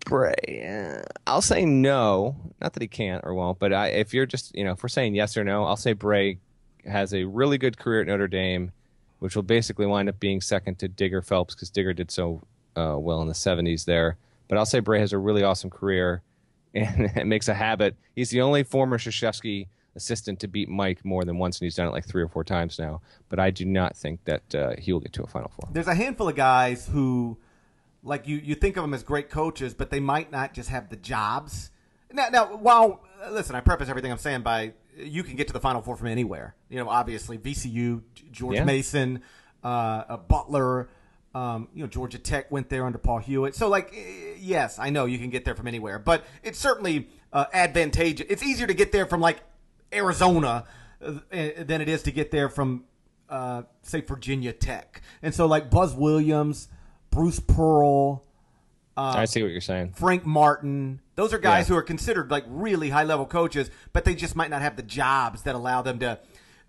[0.05, 2.35] Brey, uh, I'll say no.
[2.61, 4.89] Not that he can't or won't, but I, if you're just, you know, if we're
[4.89, 6.39] saying yes or no, I'll say Brey
[6.85, 8.71] has a really good career at Notre Dame,
[9.19, 12.41] which will basically wind up being second to Digger Phelps because Digger did so
[12.75, 14.17] uh, well in the 70s there.
[14.47, 16.21] But I'll say Brey has a really awesome career
[16.73, 17.95] and makes a habit.
[18.15, 21.87] He's the only former Krzyzewski assistant to beat Mike more than once, and he's done
[21.87, 23.01] it like three or four times now.
[23.29, 25.69] But I do not think that uh, he will get to a Final Four.
[25.73, 27.37] There's a handful of guys who,
[28.03, 30.89] like you, you think of them as great coaches, but they might not just have
[30.89, 31.71] the jobs.
[32.11, 35.59] Now, now, while listen, I preface everything I'm saying by you can get to the
[35.59, 36.55] Final Four from anywhere.
[36.69, 38.63] You know, obviously VCU, George yeah.
[38.63, 39.21] Mason,
[39.63, 40.89] uh, Butler.
[41.35, 43.53] Um, you know, Georgia Tech went there under Paul Hewitt.
[43.53, 43.93] So, like,
[44.39, 48.25] yes, I know you can get there from anywhere, but it's certainly uh, advantageous.
[48.29, 49.41] It's easier to get there from like
[49.93, 50.65] Arizona
[50.99, 52.85] uh, than it is to get there from,
[53.29, 55.01] uh, say, Virginia Tech.
[55.21, 56.69] And so, like Buzz Williams,
[57.17, 58.23] Bruce Pearl.
[58.95, 59.93] Uh, I see what you're saying.
[59.93, 61.01] Frank Martin.
[61.15, 61.73] Those are guys yeah.
[61.73, 64.83] who are considered like really high level coaches, but they just might not have the
[64.83, 66.19] jobs that allow them to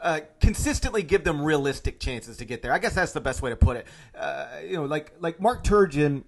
[0.01, 2.73] uh, consistently give them realistic chances to get there.
[2.73, 3.87] I guess that's the best way to put it.
[4.19, 6.25] Uh, you know, like like Mark Turgeon,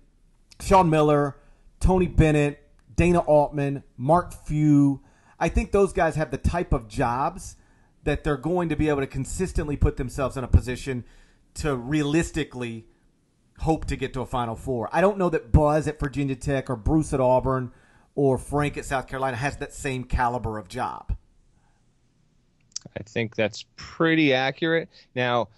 [0.61, 1.37] Sean Miller,
[1.81, 2.63] Tony Bennett,
[2.95, 5.01] Dana Altman, Mark Few.
[5.39, 7.57] I think those guys have the type of jobs
[8.05, 11.05] that they're going to be able to consistently put themselves in a position
[11.55, 12.85] to realistically
[13.61, 14.89] hope to get to a Final Four.
[14.93, 17.73] I don't know that Buzz at Virginia Tech or Bruce at Auburn
[18.15, 21.17] or Frank at South Carolina has that same caliber of job.
[22.99, 24.89] I think that's pretty accurate.
[25.15, 25.49] Now,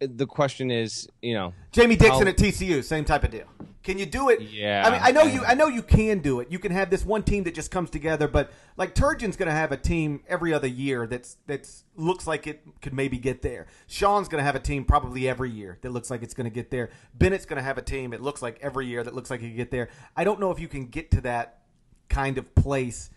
[0.00, 3.46] the question is, you know, Jamie Dixon at TCU, same type of deal.
[3.82, 4.40] Can you do it?
[4.40, 4.84] Yeah.
[4.86, 5.44] I mean, I know you.
[5.44, 6.50] I know you can do it.
[6.50, 9.54] You can have this one team that just comes together, but like Turgeon's going to
[9.54, 13.66] have a team every other year that's that's looks like it could maybe get there.
[13.88, 16.54] Sean's going to have a team probably every year that looks like it's going to
[16.54, 16.90] get there.
[17.14, 19.48] Bennett's going to have a team it looks like every year that looks like it
[19.48, 19.88] could get there.
[20.16, 21.62] I don't know if you can get to that
[22.08, 23.10] kind of place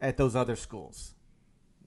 [0.00, 1.14] at those other schools.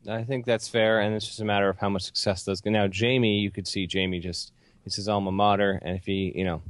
[0.07, 2.63] I think that's fair, and it's just a matter of how much success those.
[2.63, 4.53] Now, Jamie, you could see Jamie just
[4.85, 6.61] it's his alma mater, and if he, you know,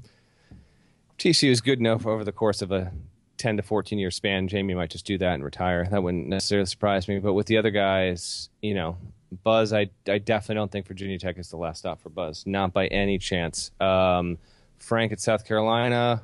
[1.20, 2.92] TCU is good enough over the course of a
[3.40, 5.86] 10 to 14 year span, Jamie might just do that and retire.
[5.90, 7.20] That wouldn't necessarily surprise me.
[7.20, 8.98] But with the other guys, you know,
[9.44, 12.46] Buzz, I, I definitely don't think Virginia Tech is the last stop for Buzz.
[12.46, 13.72] Not by any chance.
[13.80, 14.38] Um,
[14.78, 16.22] Frank at South Carolina.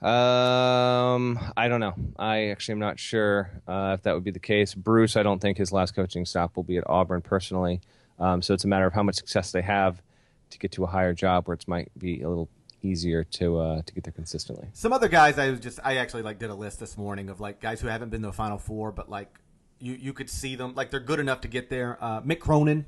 [0.00, 1.94] Um, I don't know.
[2.18, 4.74] I actually am not sure uh, if that would be the case.
[4.74, 7.80] Bruce, I don't think his last coaching stop will be at Auburn personally.
[8.18, 10.02] Um, so it's a matter of how much success they have
[10.50, 12.48] to get to a higher job where it might be a little
[12.82, 14.68] easier to uh, to get there consistently.
[14.72, 17.40] Some other guys, I was just I actually like did a list this morning of
[17.40, 19.38] like guys who haven't been to the Final Four, but like
[19.78, 21.98] you you could see them like they're good enough to get there.
[22.00, 22.86] Uh, Mick Cronin,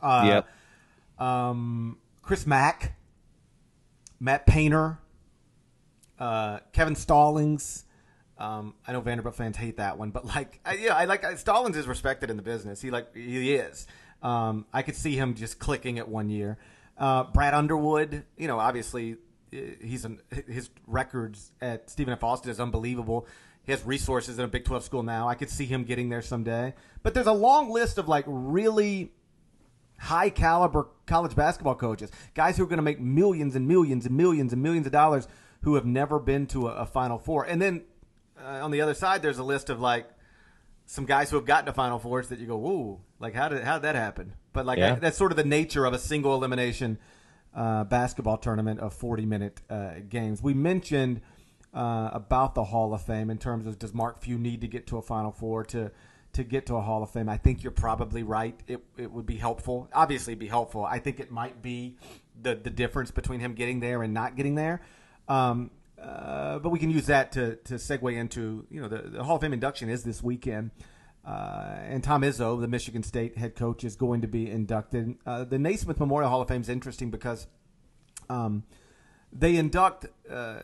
[0.00, 1.24] uh, yep.
[1.24, 2.96] um, Chris Mack,
[4.20, 4.98] Matt Painter,
[6.18, 7.84] uh, Kevin Stallings.
[8.38, 11.76] Um, I know Vanderbilt fans hate that one, but like, I, yeah, I like Stallings
[11.76, 12.82] is respected in the business.
[12.82, 13.86] He like he is.
[14.22, 16.58] Um, I could see him just clicking at one year.
[16.98, 19.16] Uh, Brad Underwood, you know, obviously
[19.52, 22.24] uh, he's an, his records at Stephen F.
[22.24, 23.26] Austin is unbelievable.
[23.64, 25.28] He has resources in a Big 12 school now.
[25.28, 26.74] I could see him getting there someday.
[27.02, 29.12] But there's a long list of like really
[29.98, 34.16] high caliber college basketball coaches, guys who are going to make millions and millions and
[34.16, 35.26] millions and millions of dollars
[35.62, 37.44] who have never been to a, a Final Four.
[37.44, 37.84] And then
[38.40, 40.08] uh, on the other side, there's a list of like
[40.84, 43.64] some guys who have gotten to Final Fours that you go, "Whoa, like how did
[43.64, 44.94] how did that happen?" But like Yeah.
[44.94, 46.98] I, that's sort of the nature of a single elimination
[47.54, 50.42] uh, basketball tournament of 40 minute uh, games.
[50.42, 51.20] We mentioned
[51.72, 54.86] uh, about the Hall of Fame in terms of does Mark Few need to get
[54.88, 55.92] to a Final Four to
[56.32, 57.28] to get to a Hall of Fame?
[57.28, 58.58] I think you're probably right.
[58.66, 59.88] It it would be helpful.
[59.92, 60.84] Obviously, it'd be helpful.
[60.84, 61.96] I think it might be
[62.40, 64.80] the the difference between him getting there and not getting there.
[65.28, 69.24] Um, uh, but we can use that to, to segue into you know the, the
[69.24, 70.70] Hall of Fame induction is this weekend,
[71.26, 75.16] uh, and Tom Izzo, the Michigan State head coach, is going to be inducted.
[75.26, 77.48] Uh, the Naismith Memorial Hall of Fame is interesting because
[78.30, 78.62] um,
[79.32, 80.60] they induct uh,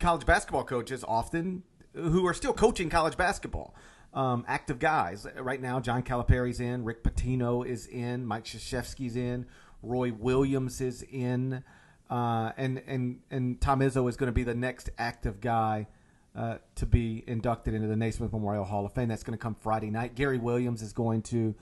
[0.00, 1.62] college basketball coaches often
[1.94, 3.74] who are still coaching college basketball.
[4.12, 5.78] Um, active guys right now.
[5.78, 6.84] John Calipari's in.
[6.84, 8.26] Rick Pitino is in.
[8.26, 9.46] Mike Krzyzewski's in.
[9.84, 11.62] Roy Williams is in.
[12.10, 15.86] Uh, and and and Tom Izzo is going to be the next active guy
[16.34, 19.08] uh, to be inducted into the Naismith Memorial Hall of Fame.
[19.08, 20.14] That's going to come Friday night.
[20.14, 21.54] Gary Williams is going to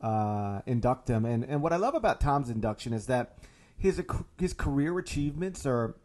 [0.00, 1.24] uh, induct him.
[1.24, 3.38] And and what I love about Tom's induction is that
[3.76, 4.02] his
[4.38, 5.96] his career achievements are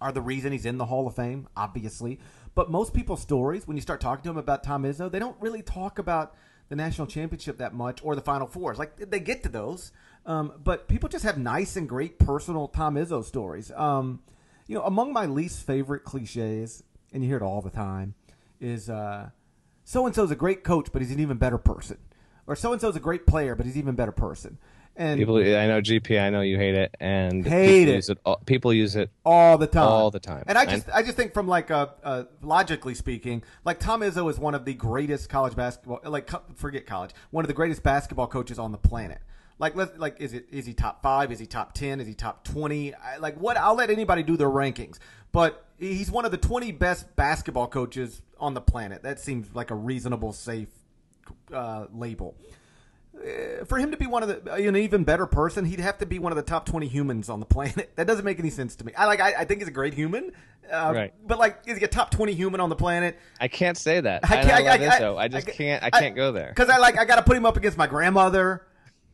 [0.00, 2.20] are the reason he's in the Hall of Fame, obviously.
[2.54, 5.36] But most people's stories, when you start talking to them about Tom Izzo, they don't
[5.40, 6.34] really talk about
[6.68, 8.78] the national championship that much or the Final Fours.
[8.78, 9.92] Like they get to those,
[10.26, 13.72] um, but people just have nice and great personal Tom Izzo stories.
[13.72, 14.20] Um,
[14.66, 18.14] you know, among my least favorite cliches, and you hear it all the time,
[18.60, 21.98] is so and so's a great coach, but he's an even better person,
[22.46, 24.58] or so and so's a great player, but he's an even better person.
[24.96, 26.20] And People, I know GP.
[26.20, 27.96] I know you hate it, and Hate people it.
[27.96, 29.10] Use it all, people use it.
[29.24, 30.42] all the time, All the time.
[30.48, 34.28] And I just, I just think from like, uh, uh, logically speaking, like Tom Izzo
[34.28, 38.26] is one of the greatest college basketball, like forget college, one of the greatest basketball
[38.26, 39.20] coaches on the planet.
[39.58, 41.32] Like, let, like, is it is he top five?
[41.32, 42.00] Is he top ten?
[42.00, 42.94] Is he top twenty?
[43.18, 43.56] Like, what?
[43.56, 44.98] I'll let anybody do their rankings,
[45.32, 49.02] but he's one of the twenty best basketball coaches on the planet.
[49.02, 50.68] That seems like a reasonable, safe
[51.52, 52.36] uh, label
[53.66, 56.18] for him to be one of the an even better person, he'd have to be
[56.20, 57.90] one of the top twenty humans on the planet.
[57.96, 58.92] That doesn't make any sense to me.
[58.96, 59.20] I like.
[59.20, 60.30] I, I think he's a great human,
[60.70, 61.12] uh, Right.
[61.26, 63.18] But like, is he a top twenty human on the planet?
[63.40, 64.20] I can't say that.
[64.24, 64.76] I can't- I, I-
[65.18, 65.24] I-.
[65.24, 65.82] I just can't.
[65.82, 66.48] I can't go there.
[66.54, 66.96] Because I like.
[66.96, 68.64] I got to put him up against my grandmother,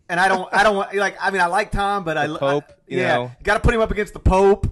[0.08, 0.52] and I don't.
[0.52, 1.16] I don't want like.
[1.20, 3.32] I mean, I like Tom, but I Pope, I, you yeah, know.
[3.42, 4.66] got to put him up against the Pope.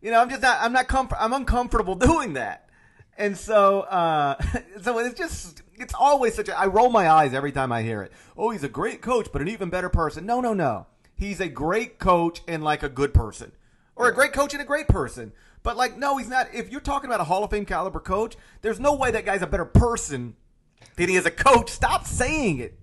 [0.00, 0.58] You know, I'm just not.
[0.60, 1.16] I'm not comfort.
[1.20, 2.68] I'm uncomfortable doing that,
[3.16, 4.36] and so uh,
[4.82, 5.62] so it's just.
[5.76, 6.56] It's always such a.
[6.56, 8.12] I roll my eyes every time I hear it.
[8.36, 10.24] Oh, he's a great coach, but an even better person.
[10.24, 10.86] No, no, no.
[11.16, 13.50] He's a great coach and like a good person,
[13.96, 15.32] or a great coach and a great person.
[15.64, 16.54] But like, no, he's not.
[16.54, 19.42] If you're talking about a Hall of Fame caliber coach, there's no way that guy's
[19.42, 20.36] a better person
[20.94, 21.70] than he is a coach.
[21.70, 22.78] Stop saying it.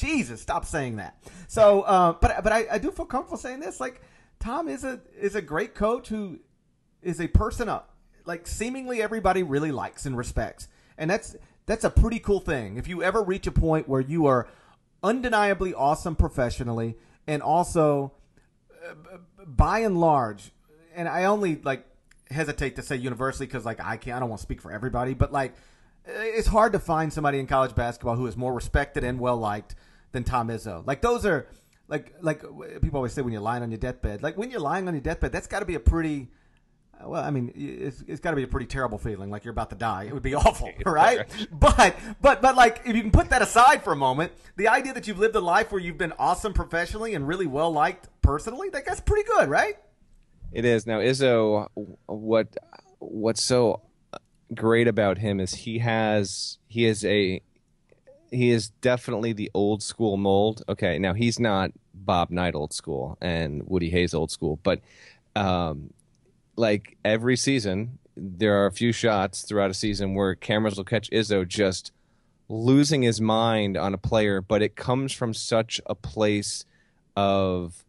[0.00, 1.22] Jesus, stop saying that.
[1.48, 3.80] So, uh, but but I, I do feel comfortable saying this.
[3.80, 4.00] Like,
[4.38, 6.40] Tom is a is a great coach who
[7.02, 7.90] is a person up
[8.24, 11.36] like seemingly everybody really likes and respects, and that's
[11.66, 12.76] that's a pretty cool thing.
[12.76, 14.48] If you ever reach a point where you are
[15.02, 18.12] undeniably awesome professionally, and also
[18.88, 18.94] uh,
[19.46, 20.52] by and large,
[20.94, 21.84] and I only like
[22.30, 25.14] hesitate to say universally because like I can't, I don't want to speak for everybody,
[25.14, 25.54] but like
[26.06, 29.74] it's hard to find somebody in college basketball who is more respected and well liked
[30.12, 30.86] than Tom Izzo.
[30.86, 31.48] Like those are
[31.88, 32.40] like like
[32.80, 34.22] people always say when you're lying on your deathbed.
[34.22, 36.28] Like when you're lying on your deathbed, that's got to be a pretty
[37.00, 39.52] uh, well, I mean, it's, it's got to be a pretty terrible feeling, like you're
[39.52, 40.04] about to die.
[40.04, 41.26] It would be awful, right?
[41.50, 44.92] but, but, but, like, if you can put that aside for a moment, the idea
[44.94, 48.68] that you've lived a life where you've been awesome professionally and really well liked personally,
[48.70, 49.76] that, that's pretty good, right?
[50.52, 50.98] It is now.
[50.98, 51.68] Izzo,
[52.06, 52.56] what
[52.98, 54.18] what's so uh,
[54.52, 57.40] great about him is he has he is a
[58.30, 60.62] he is definitely the old school mold.
[60.68, 64.80] Okay, now he's not Bob Knight old school and Woody Hayes old school, but
[65.36, 65.92] um,
[66.56, 71.10] like every season, there are a few shots throughout a season where cameras will catch
[71.10, 71.92] Izzo just
[72.48, 76.64] losing his mind on a player, but it comes from such a place
[77.16, 77.84] of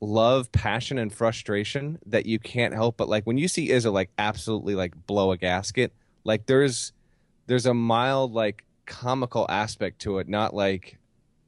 [0.00, 4.10] love, passion, and frustration that you can't help but like when you see Izzo like
[4.18, 5.92] absolutely like blow a gasket,
[6.24, 6.92] like there's
[7.46, 10.98] there's a mild like comical aspect to it, not like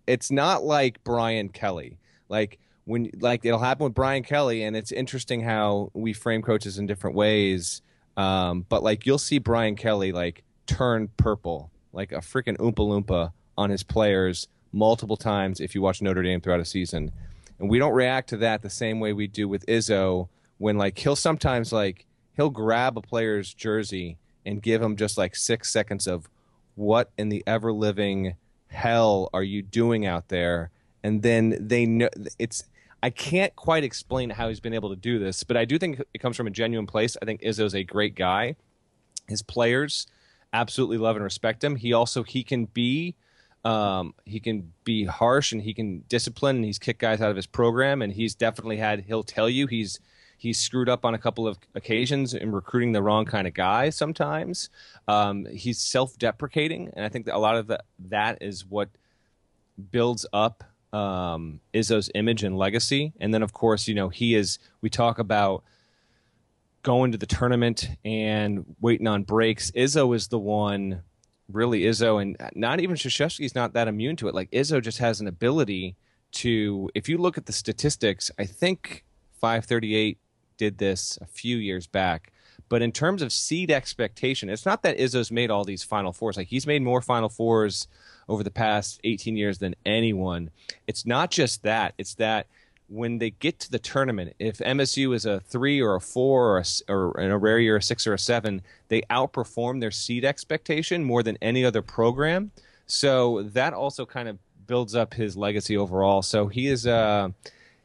[0.07, 1.98] it's not like Brian Kelly.
[2.28, 6.78] Like when like it'll happen with Brian Kelly, and it's interesting how we frame coaches
[6.78, 7.83] in different ways.
[8.16, 13.33] Um, but like you'll see Brian Kelly like turn purple, like a freaking oompa loompa
[13.59, 17.12] on his players multiple times if you watch Notre Dame throughout a season.
[17.59, 20.28] And we don't react to that the same way we do with Izzo
[20.59, 25.35] when like he'll sometimes like he'll grab a player's jersey and give him just like
[25.37, 26.28] six seconds of
[26.74, 28.37] what in the ever living
[28.68, 30.70] hell are you doing out there?
[31.02, 32.08] And then they know
[32.38, 32.64] it's
[33.02, 36.00] I can't quite explain how he's been able to do this, but I do think
[36.14, 37.16] it comes from a genuine place.
[37.20, 38.54] I think Izzo's a great guy.
[39.28, 40.06] His players
[40.52, 41.76] absolutely love and respect him.
[41.76, 43.16] He also he can be
[43.64, 47.37] um, he can be harsh and he can discipline and he's kicked guys out of
[47.37, 50.00] his program and he's definitely had he'll tell you he's
[50.42, 53.90] he's screwed up on a couple of occasions in recruiting the wrong kind of guy
[53.90, 54.70] sometimes.
[55.07, 58.88] Um, he's self-deprecating and I think that a lot of the, that is what
[59.92, 63.12] builds up um, Izzo's image and legacy.
[63.20, 65.62] And then, of course, you know, he is, we talk about
[66.83, 69.70] going to the tournament and waiting on breaks.
[69.70, 71.02] Izzo is the one,
[71.52, 74.35] really, Izzo, and not even Krzyzewski's not that immune to it.
[74.35, 75.94] Like, Izzo just has an ability
[76.33, 79.05] to, if you look at the statistics, I think
[79.40, 80.18] 538
[80.56, 82.32] did this a few years back.
[82.68, 86.36] But in terms of seed expectation, it's not that Izzo's made all these Final Fours.
[86.36, 87.86] Like, he's made more Final Fours
[88.28, 90.50] over the past 18 years than anyone.
[90.86, 92.46] It's not just that, it's that
[92.92, 96.58] when they get to the tournament, if MSU is a three or a four or,
[96.58, 100.24] a, or in a rare year a six or a seven, they outperform their seed
[100.24, 102.50] expectation more than any other program.
[102.86, 106.20] So that also kind of builds up his legacy overall.
[106.20, 107.30] So he is, uh,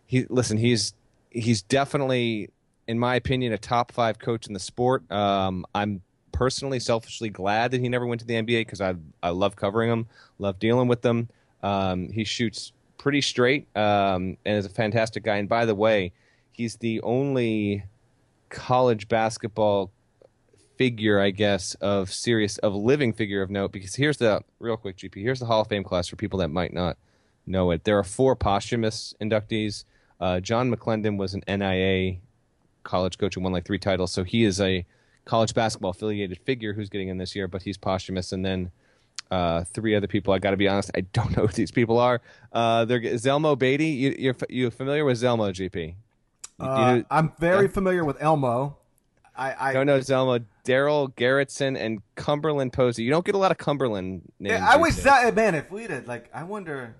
[0.06, 0.93] he listen, he's
[1.30, 2.49] he's definitely,
[2.88, 5.10] in my opinion, a top five coach in the sport.
[5.12, 9.30] Um, I'm personally, selfishly glad that he never went to the NBA because I I
[9.30, 10.08] love covering him,
[10.39, 11.30] love dealing with them.
[11.63, 15.38] Um, he shoots pretty straight um, and is a fantastic guy.
[15.38, 16.13] And by the way,
[16.52, 17.84] he's the only
[18.50, 19.91] college basketball
[20.78, 23.71] figure, I guess, of serious of living figure of note.
[23.71, 25.15] Because here's the real quick GP.
[25.15, 26.97] Here's the Hall of Fame class for people that might not
[27.45, 27.84] know it.
[27.84, 29.86] There are four posthumous inductees.
[30.19, 32.19] Uh, John McLendon was an NAIA
[32.88, 34.86] college coach and won like three titles, so he is a
[35.26, 38.32] college basketball affiliated figure who's getting in this year, but he's posthumous.
[38.32, 38.71] And then
[39.30, 40.34] uh, three other people.
[40.34, 42.21] I got to be honest, I don't know who these people are.
[42.52, 43.88] Uh, they're Zelmo Beatty.
[43.88, 45.95] You, you're you familiar with Zelmo GP?
[46.60, 47.71] Uh, I'm very yeah.
[47.71, 48.78] familiar with Elmo.
[49.36, 53.04] I, I don't know Zelmo, Darell Garretson, and Cumberland Posey.
[53.04, 54.60] You don't get a lot of Cumberland names.
[54.60, 55.54] Yeah, I wish that man.
[55.54, 56.95] If we did, like, I wonder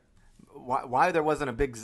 [0.54, 1.76] why, why there wasn't a big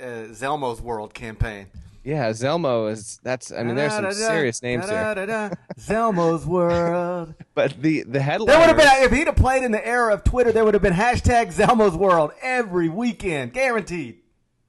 [0.00, 1.68] uh, Zelmo's World campaign.
[2.04, 3.52] Yeah, Zelmo is that's.
[3.52, 5.52] I mean, there's some serious names here.
[5.78, 7.34] Zelmo's World.
[7.54, 8.46] But the the headline.
[8.46, 10.52] There would have been if he'd have played in the era of Twitter.
[10.52, 14.20] There would have been hashtag Zelmo's World every weekend, guaranteed.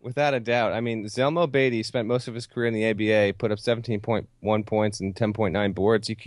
[0.02, 0.74] Without a doubt.
[0.74, 4.66] I mean, Zelmo Beatty spent most of his career in the ABA, put up 17.1
[4.66, 6.10] points and 10.9 boards.
[6.10, 6.18] You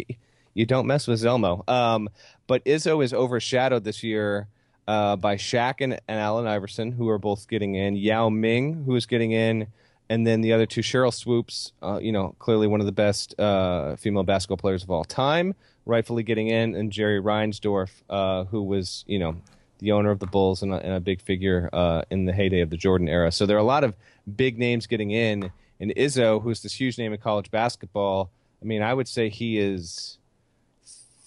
[0.54, 1.68] you don't mess with Zelmo.
[1.68, 2.08] Um,
[2.46, 4.48] but Izzo is overshadowed this year
[4.88, 7.96] uh, by Shaq and, and Allen Iverson, who are both getting in.
[7.96, 9.66] Yao Ming, who is getting in
[10.08, 13.38] and then the other two, Sheryl Swoopes, uh, you know, clearly one of the best
[13.40, 15.54] uh, female basketball players of all time,
[15.84, 19.36] rightfully getting in, and Jerry Reinsdorf, uh, who was, you know,
[19.78, 22.60] the owner of the Bulls and a, and a big figure uh, in the heyday
[22.60, 23.32] of the Jordan era.
[23.32, 23.94] So there are a lot of
[24.36, 25.50] big names getting in,
[25.80, 28.30] and Izzo, who's this huge name in college basketball.
[28.62, 30.18] I mean, I would say he is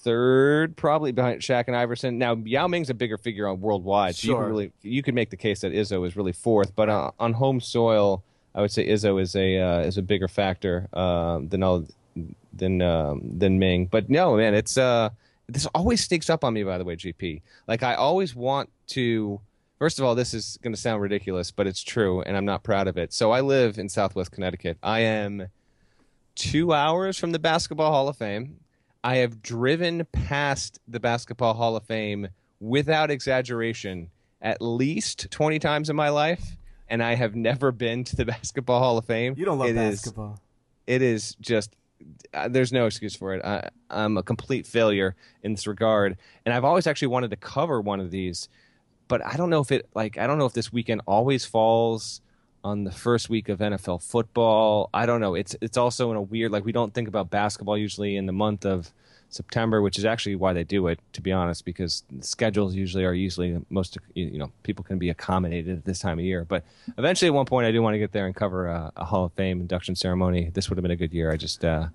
[0.01, 2.17] third, probably behind Shaq and Iverson.
[2.17, 4.41] Now Yao Ming's a bigger figure on worldwide, so sure.
[4.41, 7.33] you really you could make the case that Izzo is really fourth, but uh, on
[7.33, 8.23] home soil
[8.55, 11.85] I would say Izzo is a uh, is a bigger factor um, than all
[12.53, 13.85] than um, than Ming.
[13.85, 15.09] But no, man, it's uh,
[15.47, 16.63] this always sneaks up on me.
[16.63, 17.41] By the way, GP.
[17.67, 19.39] Like I always want to.
[19.77, 22.63] First of all, this is going to sound ridiculous, but it's true, and I'm not
[22.63, 23.13] proud of it.
[23.13, 24.77] So I live in Southwest Connecticut.
[24.83, 25.47] I am
[26.35, 28.59] two hours from the Basketball Hall of Fame.
[29.05, 32.27] I have driven past the Basketball Hall of Fame
[32.59, 34.09] without exaggeration
[34.41, 36.57] at least 20 times in my life,
[36.89, 39.35] and I have never been to the Basketball Hall of Fame.
[39.37, 40.33] You don't love it basketball.
[40.87, 41.75] Is, it is just
[42.33, 43.43] uh, there's no excuse for it.
[43.43, 47.81] I, I'm a complete failure in this regard, and I've always actually wanted to cover
[47.81, 48.49] one of these,
[49.07, 52.21] but I don't know if it like I don't know if this weekend always falls
[52.63, 54.89] on the first week of NFL football.
[54.93, 55.35] I don't know.
[55.35, 58.33] It's it's also in a weird like we don't think about basketball usually in the
[58.33, 58.93] month of
[59.29, 63.13] September, which is actually why they do it, to be honest, because schedules usually are
[63.13, 66.45] usually most you know people can be accommodated at this time of year.
[66.45, 66.63] But
[66.97, 69.25] eventually, at one point, I do want to get there and cover a, a Hall
[69.25, 70.49] of Fame induction ceremony.
[70.53, 71.31] This would have been a good year.
[71.31, 71.87] I just uh,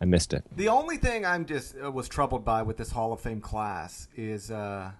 [0.00, 0.44] I missed it.
[0.56, 4.08] The only thing I'm just uh, was troubled by with this Hall of Fame class
[4.16, 4.50] is.
[4.50, 4.92] Uh,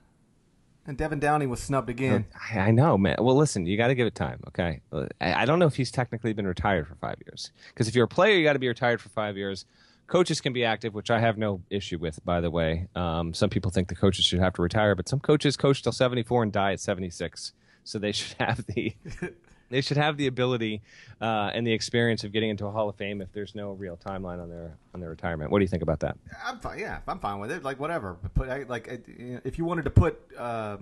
[0.86, 2.24] and Devan Downey was snubbed again.
[2.54, 3.16] I know, man.
[3.20, 4.80] Well, listen, you got to give it time, okay?
[5.20, 7.52] I don't know if he's technically been retired for five years.
[7.68, 9.66] Because if you're a player, you got to be retired for five years
[10.10, 12.88] coaches can be active, which I have no issue with, by the way.
[12.96, 15.92] Um, some people think the coaches should have to retire, but some coaches coach till
[15.92, 17.52] 74 and die at 76.
[17.84, 18.94] So they should have the
[19.70, 20.82] they should have the ability
[21.20, 23.96] uh, and the experience of getting into a Hall of Fame if there's no real
[23.96, 25.52] timeline on their on their retirement.
[25.52, 26.18] What do you think about that?
[26.44, 26.80] I'm fine.
[26.80, 27.62] Yeah, I'm fine with it.
[27.62, 28.16] Like whatever.
[28.34, 30.20] Put like if you wanted to put.
[30.36, 30.78] Uh,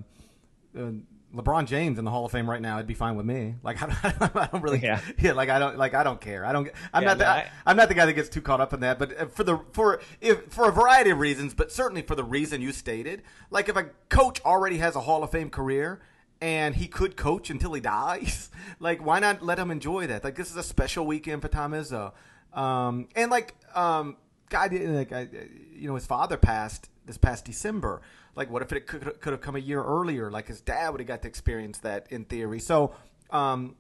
[0.78, 0.90] uh,
[1.34, 3.56] LeBron James in the Hall of Fame right now, it'd be fine with me.
[3.62, 3.88] Like I,
[4.34, 5.00] I don't really, yeah.
[5.18, 5.32] yeah.
[5.32, 6.44] like I don't, like I don't care.
[6.44, 6.70] I don't.
[6.92, 7.18] I'm yeah, not.
[7.18, 8.98] No, the, I, I'm not the guy that gets too caught up in that.
[8.98, 12.62] But for the for if for a variety of reasons, but certainly for the reason
[12.62, 16.00] you stated, like if a coach already has a Hall of Fame career
[16.40, 18.50] and he could coach until he dies,
[18.80, 20.24] like why not let him enjoy that?
[20.24, 22.12] Like this is a special weekend for Tom Izzo,
[22.54, 24.16] um, and like um,
[24.48, 25.28] guy, like I,
[25.74, 28.00] you know, his father passed this past December.
[28.36, 30.30] Like, what if it could, could have come a year earlier?
[30.30, 32.60] Like, his dad would have got to experience that in theory.
[32.60, 32.94] So,
[33.30, 33.74] um,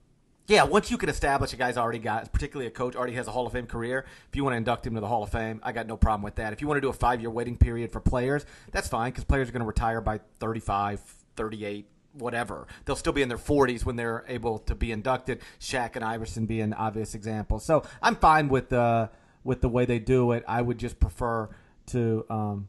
[0.48, 3.30] yeah, once you can establish a guy's already got, particularly a coach, already has a
[3.30, 5.60] Hall of Fame career, if you want to induct him to the Hall of Fame,
[5.62, 6.54] I got no problem with that.
[6.54, 9.24] If you want to do a five year waiting period for players, that's fine because
[9.24, 11.00] players are going to retire by 35,
[11.36, 12.66] 38, whatever.
[12.86, 15.42] They'll still be in their 40s when they're able to be inducted.
[15.60, 17.66] Shaq and Iverson being obvious examples.
[17.66, 19.08] So I'm fine with the, uh,
[19.44, 20.44] with the way they do it.
[20.48, 21.50] I would just prefer
[21.88, 22.24] to.
[22.30, 22.68] Um,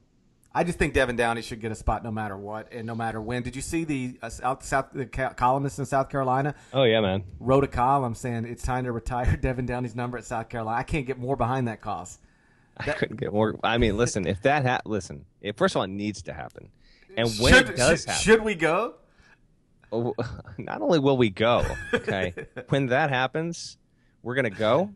[0.54, 3.22] I just think Devan Downey should get a spot no matter what and no matter
[3.22, 3.44] when.
[3.44, 6.56] Did you see the uh, South, South the columnist in South Carolina?
[6.74, 7.24] Oh yeah, man.
[7.40, 10.80] Wrote a column saying it's time to retire Devan Downey's number at South Carolina.
[10.80, 12.18] I can't get more behind that cause.
[12.78, 13.60] That, I couldn't get more.
[13.64, 16.70] I mean, listen, if that ha- listen, if, first of all, it needs to happen,
[17.16, 18.96] and when should, it does should, happen, should we go?
[19.92, 20.16] Oh,
[20.58, 22.34] not only will we go, okay,
[22.70, 23.78] when that happens,
[24.24, 24.92] we're gonna go.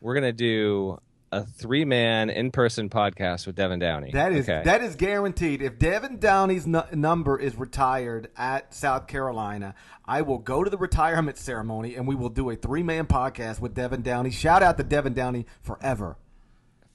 [0.00, 0.98] We're gonna do
[1.32, 4.10] a three man in person podcast with Devan Downey.
[4.12, 4.62] That is okay.
[4.64, 5.62] that is guaranteed.
[5.62, 9.74] If Devan Downey's number is retired at South Carolina,
[10.04, 13.60] I will go to the retirement ceremony and we will do a three man podcast
[13.60, 14.30] with Devan Downey.
[14.30, 16.18] Shout out to Devan Downey forever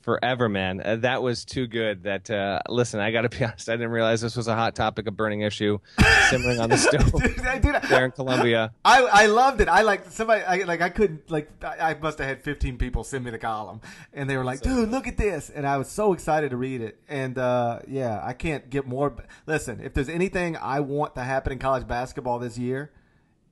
[0.08, 0.80] forever, man.
[0.80, 2.03] Uh, that was too good.
[2.03, 3.68] That uh, listen, I got to be honest.
[3.68, 5.80] I didn't realize this was a hot topic, a burning issue,
[6.30, 7.12] simmering on the stove
[7.89, 8.72] there in Columbia.
[8.86, 9.68] I, I loved it.
[9.68, 10.43] I like somebody.
[10.43, 13.38] I, like I couldn't like I, I must have had 15 people send me the
[13.38, 13.82] column,
[14.14, 16.58] and they were like, so, "Dude, look at this!" And I was so excited to
[16.58, 16.97] read it.
[17.10, 19.14] And uh, yeah, I can't get more.
[19.45, 22.91] Listen, if there's anything I want to happen in college basketball this year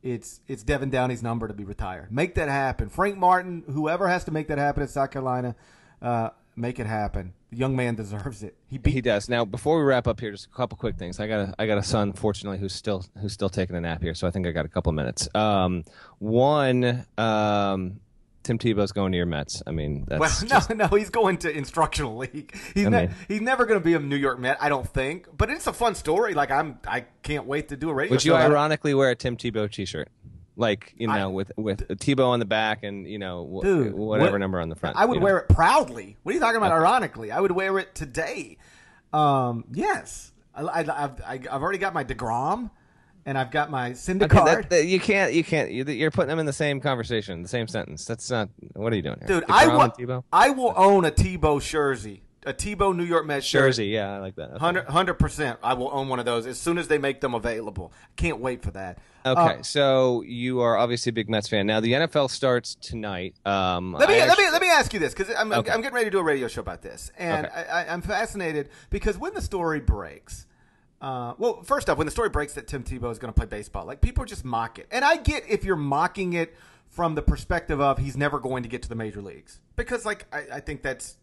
[0.02, 2.12] it's it's Devan Downey's number to be retired.
[2.12, 2.90] Make that happen.
[2.90, 5.56] Frank Martin, whoever has to make that happen at South Carolina,
[6.00, 7.34] uh, Make it happen.
[7.52, 8.56] The young man deserves it.
[8.68, 9.28] He beat- he does.
[9.28, 11.20] Now, before we wrap up here, just a couple quick things.
[11.20, 14.02] I got a I got a son, fortunately, who's still who's still taking a nap
[14.02, 15.28] here, so I think I got a couple minutes.
[15.36, 15.84] Um,
[16.20, 18.00] one, um,
[18.44, 19.64] Tim Tebow's going to your Mets.
[19.66, 20.70] I mean, well, no, just...
[20.70, 22.56] no, he's going to instructional league.
[22.74, 25.28] He's ne- he's never going to be a New York Met, I don't think.
[25.36, 26.36] But it's a fun story.
[26.36, 28.12] Like I'm, I can't wait to do a radio.
[28.12, 30.10] Would you ironically wear a Tim Tebow T-shirt?
[30.58, 34.32] Like you know, I, with with Tebow on the back and you know dude, whatever
[34.32, 34.98] what, number on the front.
[34.98, 35.26] I would you know?
[35.26, 36.18] wear it proudly.
[36.24, 36.72] What are you talking about?
[36.72, 38.58] Ironically, I would wear it today.
[39.14, 42.70] Um, yes, I, have I've already got my Degrom,
[43.26, 44.24] and I've got my Syndergaard.
[44.24, 45.72] Okay, that, that, you can't, you can't.
[45.72, 48.06] You're putting them in the same conversation, the same sentence.
[48.06, 48.50] That's not.
[48.74, 49.40] What are you doing here?
[49.40, 50.26] Dude, I will.
[50.32, 53.88] I will own a Tebow jersey a Tebow New York Mets jersey.
[53.88, 54.58] Yeah, I like that.
[54.60, 55.60] Hundred percent.
[55.64, 57.92] I will own one of those as soon as they make them available.
[58.16, 59.00] Can't wait for that.
[59.26, 61.66] Okay, uh, so you are obviously a big Mets fan.
[61.66, 63.36] Now the NFL starts tonight.
[63.46, 65.72] Um, let me let me let me ask you this because I'm, okay.
[65.72, 67.56] I'm getting ready to do a radio show about this, and okay.
[67.56, 70.46] I, am fascinated because when the story breaks.
[71.02, 73.46] Uh, well, first off, when the story breaks that Tim Tebow is going to play
[73.46, 76.56] baseball, like people just mock it, and I get if you're mocking it
[76.96, 80.26] from the perspective of he's never going to get to the major leagues because, like,
[80.32, 81.18] I, I think that's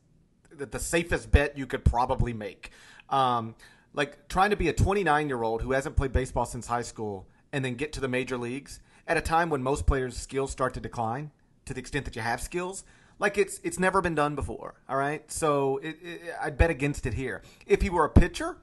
[0.57, 2.70] the safest bet you could probably make.
[3.09, 3.55] Um,
[3.94, 7.26] like trying to be a 29 year old who hasn't played baseball since high school
[7.53, 10.74] and then get to the major leagues at a time when most players' skills start
[10.74, 11.30] to decline
[11.66, 12.84] to the extent that you have skills.
[13.18, 14.74] Like it's it's never been done before.
[14.88, 17.42] All right, so it, it, I'd bet against it here.
[17.66, 18.57] If he were a pitcher,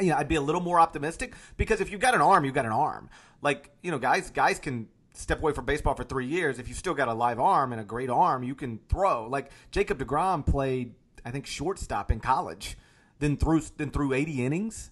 [0.00, 2.54] you know, I'd be a little more optimistic because if you've got an arm, you've
[2.54, 3.10] got an arm.
[3.42, 6.58] Like you know, guys guys can step away from baseball for three years.
[6.58, 9.26] If you've still got a live arm and a great arm, you can throw.
[9.28, 10.94] Like Jacob Degrom played,
[11.24, 12.76] I think shortstop in college,
[13.18, 14.90] then threw then threw 80 innings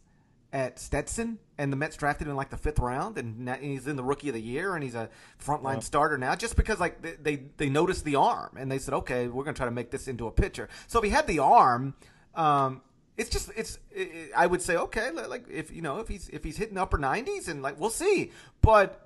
[0.52, 3.96] at Stetson, and the Mets drafted him in like the fifth round, and he's in
[3.96, 5.10] the Rookie of the Year, and he's a
[5.44, 8.94] frontline starter now, just because like they, they, they noticed the arm, and they said,
[8.94, 10.68] okay, we're going to try to make this into a pitcher.
[10.86, 11.94] So if he had the arm,
[12.36, 12.82] um,
[13.16, 16.44] it's just it's it, I would say okay, like if you know if he's if
[16.44, 19.03] he's hitting upper 90s, and like we'll see, but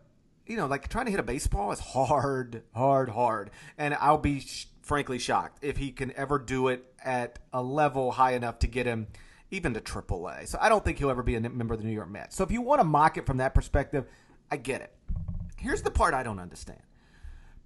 [0.48, 4.40] you know like trying to hit a baseball is hard, hard, hard, and I'll be
[4.40, 8.66] sh- frankly shocked if he can ever do it at a level high enough to
[8.66, 9.06] get him
[9.50, 10.48] even to AAA.
[10.48, 12.36] So I don't think he'll ever be a member of the New York Mets.
[12.36, 14.06] So if you want to mock it from that perspective,
[14.50, 14.92] I get it.
[15.56, 16.80] Here's the part I don't understand.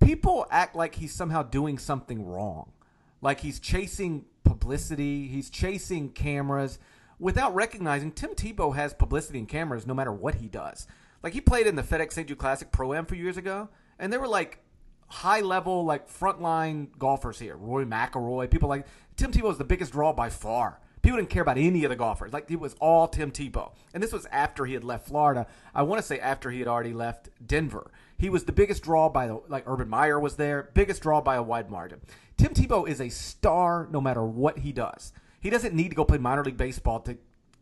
[0.00, 2.72] People act like he's somehow doing something wrong.
[3.20, 6.78] Like he's chasing publicity, he's chasing cameras
[7.18, 10.88] without recognizing Tim Tebow has publicity and cameras no matter what he does.
[11.22, 12.28] Like he played in the FedEx St.
[12.28, 13.68] Jude Classic Pro Am a few years ago,
[13.98, 14.58] and there were like
[15.06, 17.56] high level, like frontline golfers here.
[17.56, 20.80] Rory McIlroy, people like Tim Tebow was the biggest draw by far.
[21.02, 22.32] People didn't care about any of the golfers.
[22.32, 23.72] Like it was all Tim Tebow.
[23.92, 25.46] And this was after he had left Florida.
[25.74, 27.90] I want to say after he had already left Denver.
[28.16, 31.34] He was the biggest draw by the like Urban Meyer was there, biggest draw by
[31.34, 32.00] a wide margin.
[32.36, 35.12] Tim Tebow is a star no matter what he does.
[35.40, 37.18] He doesn't need to go play minor league baseball to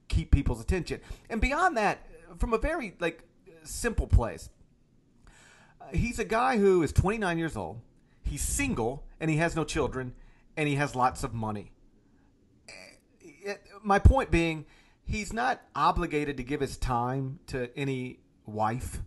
[0.08, 1.00] keep people's attention.
[1.30, 2.06] And beyond that,
[2.38, 3.24] from a very like
[3.64, 4.50] simple place,
[5.80, 7.80] uh, he's a guy who is 29 years old.
[8.22, 10.14] He's single and he has no children
[10.56, 11.72] and he has lots of money
[13.82, 14.66] my point being,
[15.04, 19.02] he's not obligated to give his time to any wife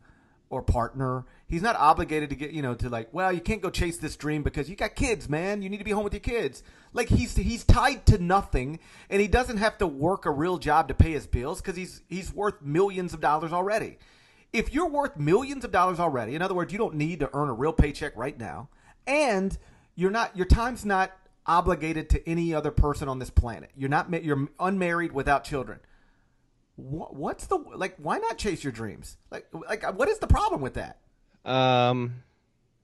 [0.49, 1.25] or partner.
[1.47, 4.15] He's not obligated to get, you know, to like, well, you can't go chase this
[4.15, 5.61] dream because you got kids, man.
[5.61, 6.63] You need to be home with your kids.
[6.93, 8.79] Like he's he's tied to nothing
[9.09, 12.03] and he doesn't have to work a real job to pay his bills cuz he's
[12.07, 13.97] he's worth millions of dollars already.
[14.53, 17.49] If you're worth millions of dollars already, in other words, you don't need to earn
[17.49, 18.69] a real paycheck right now,
[19.05, 19.57] and
[19.95, 21.11] you're not your time's not
[21.45, 23.71] obligated to any other person on this planet.
[23.75, 25.79] You're not you're unmarried without children.
[26.75, 27.95] What's the like?
[27.97, 29.17] Why not chase your dreams?
[29.31, 30.99] Like, like what is the problem with that?
[31.45, 32.23] Um,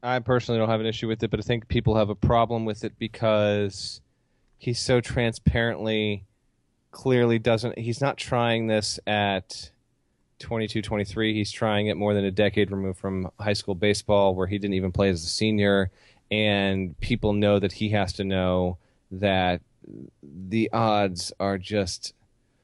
[0.03, 2.65] I personally don't have an issue with it, but I think people have a problem
[2.65, 4.01] with it because
[4.57, 6.25] he's so transparently,
[6.91, 7.79] clearly doesn't.
[7.79, 9.71] He's not trying this at
[10.39, 11.33] 22, 23.
[11.33, 14.75] He's trying it more than a decade removed from high school baseball, where he didn't
[14.75, 15.91] even play as a senior
[16.31, 18.77] and people know that he has to know
[19.11, 19.61] that
[20.21, 22.13] the odds are just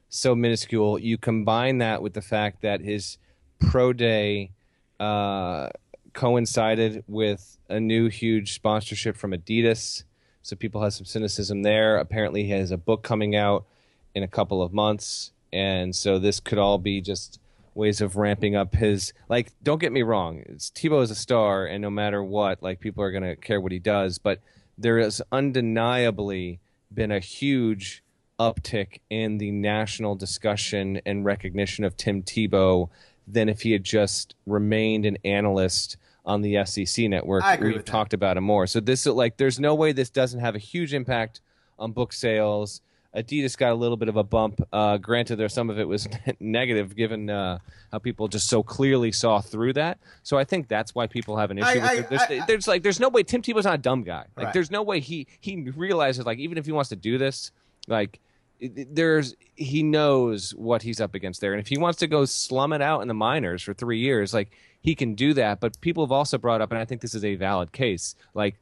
[0.10, 1.00] so minuscule.
[1.00, 3.18] You combine that with the fact that his
[3.60, 4.52] pro day
[5.00, 5.70] uh,
[6.14, 10.04] coincided with a new huge sponsorship from Adidas,
[10.44, 11.98] so people have some cynicism there.
[11.98, 13.66] Apparently, he has a book coming out
[14.14, 17.40] in a couple of months, and so this could all be just
[17.76, 21.66] ways of ramping up his like don't get me wrong it's, Tebow is a star
[21.66, 24.40] and no matter what like people are going to care what he does but
[24.78, 26.60] there has undeniably
[26.94, 28.04] been a huge
[28.40, 32.90] uptick in the national discussion and recognition of Tim Tebow
[33.28, 37.44] than if he had just remained an analyst on the SEC network.
[37.62, 38.68] We've talked about him more.
[38.68, 41.42] So this like there's no way this doesn't have a huge impact
[41.78, 42.82] on book sales
[43.16, 44.62] Adidas got a little bit of a bump.
[44.74, 46.08] Uh, granted, there some of it was
[46.40, 47.60] negative, given uh,
[47.92, 50.00] how people just so clearly saw through that.
[50.24, 52.10] So I think that's why people have an issue I, with it.
[52.10, 54.26] There's, I, there's, like there's no way Tim Tebow's not a dumb guy.
[54.36, 54.54] Like right.
[54.54, 57.52] there's no way he he realizes like even if he wants to do this,
[57.88, 58.20] like
[58.60, 62.74] there's he knows what he's up against there, and if he wants to go slum
[62.74, 64.52] it out in the minors for three years, like
[64.82, 65.60] he can do that.
[65.60, 68.56] But people have also brought up, and I think this is a valid case, like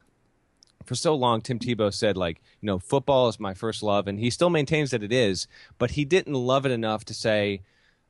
[0.84, 4.18] for so long, Tim Tebow said, like, you know, football is my first love, and
[4.18, 5.46] he still maintains that it is,
[5.78, 7.62] but he didn't love it enough to say,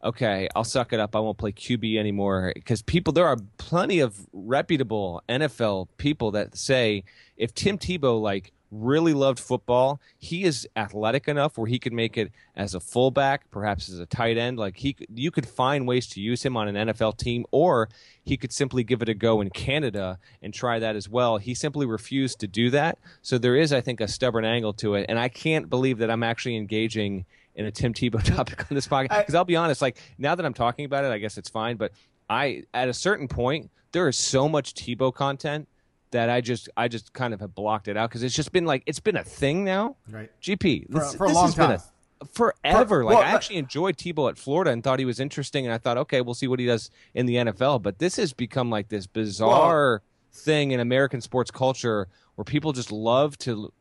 [0.02, 1.16] okay, I'll suck it up.
[1.16, 2.52] I won't play QB anymore.
[2.54, 7.04] Because people, there are plenty of reputable NFL people that say
[7.36, 10.00] if Tim Tebow, like, really loved football.
[10.18, 14.06] He is athletic enough where he could make it as a fullback, perhaps as a
[14.06, 14.58] tight end.
[14.58, 17.88] Like he, you could find ways to use him on an NFL team, or
[18.22, 21.38] he could simply give it a go in Canada and try that as well.
[21.38, 22.98] He simply refused to do that.
[23.22, 26.10] So there is, I think, a stubborn angle to it, and I can't believe that
[26.10, 29.80] I'm actually engaging in a Tim Tebow topic on this podcast because I'll be honest.
[29.80, 31.92] Like now that I'm talking about it, I guess it's fine, but
[32.28, 35.68] I at a certain point there is so much Tebow content
[36.14, 38.64] that I just I just kind of have blocked it out because it's just been
[38.64, 39.96] like it's been a thing now.
[40.08, 40.30] Right.
[40.40, 41.80] GP For- this, for a this long has been time.
[42.20, 43.00] a- forever.
[43.00, 45.66] For- like well, I uh, actually enjoyed Tebow at Florida and thought he was interesting,
[45.66, 47.82] and I thought, okay, we'll see what he does in the NFL.
[47.82, 50.02] But this has become like this bizarre
[50.32, 52.06] thing in American sports culture
[52.36, 53.72] where people just love to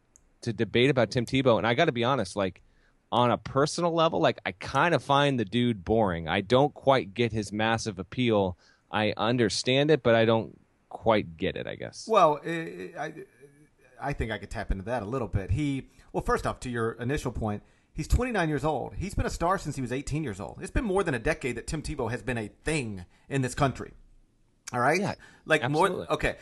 [0.41, 1.59] to debate about Tim Tebow.
[1.59, 2.63] And I got to be honest, like
[3.11, 6.27] on a personal level, like I kind of find the dude boring.
[6.27, 8.57] I don't quite get his massive appeal.
[8.91, 10.59] I understand it, but I don't
[10.93, 11.67] quite get it.
[11.67, 12.07] I guess.
[12.07, 13.13] Well, I, I,
[14.01, 15.51] I think I could tap into that a little bit.
[15.51, 17.63] He, well, first off, to your initial point,
[17.93, 18.93] he's 29 years old.
[18.95, 20.59] He's been a star since he was 18 years old.
[20.61, 23.55] It's been more than a decade that Tim Tebow has been a thing in this
[23.55, 23.91] country.
[24.71, 25.15] All right, Yeah,
[25.45, 25.97] like absolutely.
[25.97, 26.11] more.
[26.13, 26.35] Okay,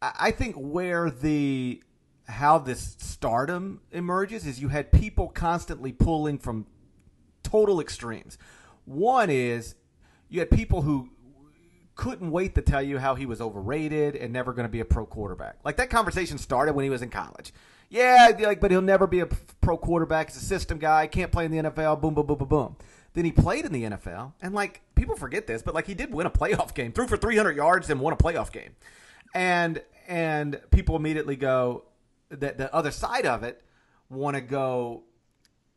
[0.00, 1.82] I, I think where the
[2.28, 6.66] how this stardom emerges is you had people constantly pulling from
[7.42, 8.38] total extremes.
[8.84, 9.74] One is
[10.28, 11.10] you had people who
[12.02, 14.84] couldn't wait to tell you how he was overrated and never going to be a
[14.84, 15.54] pro quarterback.
[15.64, 17.52] Like that conversation started when he was in college.
[17.90, 19.26] Yeah, like, but he'll never be a
[19.60, 20.30] pro quarterback.
[20.30, 21.06] He's a system guy.
[21.06, 22.00] Can't play in the NFL.
[22.00, 22.76] Boom, boom, boom, boom, boom.
[23.12, 26.12] Then he played in the NFL, and like people forget this, but like he did
[26.12, 28.74] win a playoff game, threw for 300 yards, and won a playoff game.
[29.32, 31.84] And and people immediately go
[32.30, 33.62] that the other side of it
[34.10, 35.04] want to go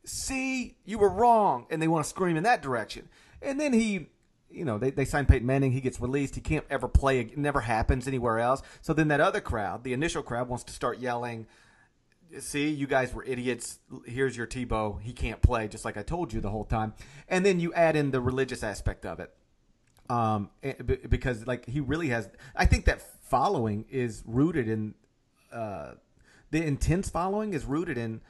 [0.06, 3.10] see, you were wrong, and they want to scream in that direction.
[3.44, 4.08] And then he,
[4.56, 7.38] you know, they, they sign Peyton Manning, he gets released, he can't ever play, it
[7.38, 8.62] never happens anywhere else.
[8.82, 11.48] So then that other crowd, the initial crowd, wants to start yelling,
[12.40, 13.80] see, you guys were idiots.
[14.06, 15.02] Here's your Tebow.
[15.02, 16.94] He can't play, just like I told you the whole time.
[17.28, 19.34] And then you add in the religious aspect of it.
[20.10, 20.74] Um, eh,
[21.10, 24.94] because like he really has, I think that following is rooted in,
[25.52, 25.94] uh,
[26.52, 28.22] the intense following is rooted in,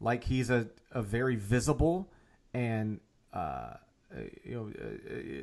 [0.00, 2.10] like he's a, a very visible
[2.54, 3.00] and,
[3.32, 3.74] uh,
[4.14, 5.42] uh, you know, uh,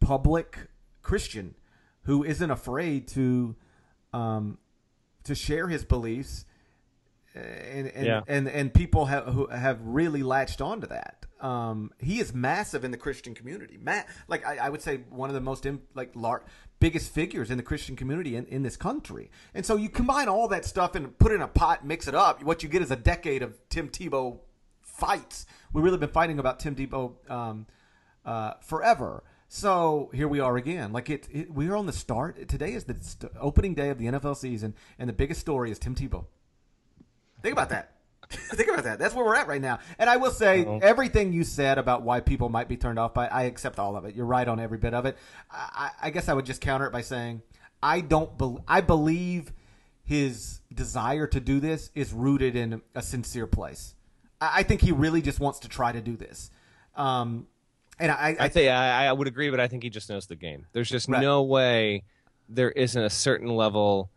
[0.00, 0.58] public
[1.02, 1.54] Christian
[2.02, 3.56] who isn't afraid to,
[4.12, 4.58] um,
[5.24, 6.44] to share his beliefs
[7.34, 8.20] and and, Yeah.
[8.26, 11.26] and and people have who have really latched onto that.
[11.40, 13.78] Um, he is massive in the Christian community.
[13.80, 16.44] Matt, like I, I would say, one of the most like lar-
[16.80, 19.30] biggest figures in the Christian community in, in this country.
[19.54, 22.14] And so you combine all that stuff and put it in a pot, mix it
[22.14, 22.42] up.
[22.42, 24.38] What you get is a decade of Tim Tebow
[24.80, 25.44] fights.
[25.74, 27.66] We've really been fighting about Tim Tebow um,
[28.24, 29.22] uh, forever.
[29.48, 30.92] So here we are again.
[30.92, 32.48] Like it, it, we are on the start.
[32.48, 35.78] Today is the st- opening day of the NFL season, and the biggest story is
[35.78, 36.24] Tim Tebow.
[37.42, 37.92] Think about that.
[38.28, 38.98] Think about that.
[38.98, 39.78] That's where we're at right now.
[39.98, 43.28] And I will say, everything you said about why people might be turned off by,
[43.28, 44.16] I accept all of it.
[44.16, 45.16] You're right on every bit of it.
[45.50, 47.42] I, I I guess I would just counter it by saying,
[47.82, 48.36] I don't.
[48.36, 49.52] Be, I believe
[50.02, 53.94] his desire to do this is rooted in a sincere place.
[54.40, 56.50] I, I think he really just wants to try to do this.
[56.96, 57.46] Um,
[57.98, 60.26] and I, I, I think I, I would agree, but I think he just knows
[60.26, 60.66] the game.
[60.72, 61.20] There's just Right.
[61.22, 62.04] no way
[62.48, 64.10] there isn't a certain level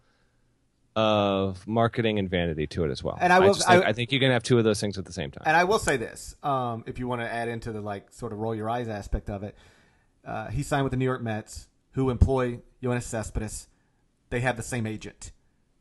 [0.96, 3.18] of marketing and vanity to it as well.
[3.22, 4.98] And I will- just think, I- I, think you can have two of those things
[4.98, 5.44] at the same time.
[5.46, 8.34] And I will say this, um, if you want to add into the like sort
[8.34, 9.56] of roll your eyes aspect of it,
[10.26, 13.68] uh, he signed with the New York Mets, who employ Yoenis Cespedes.
[14.30, 15.32] They have the same agent.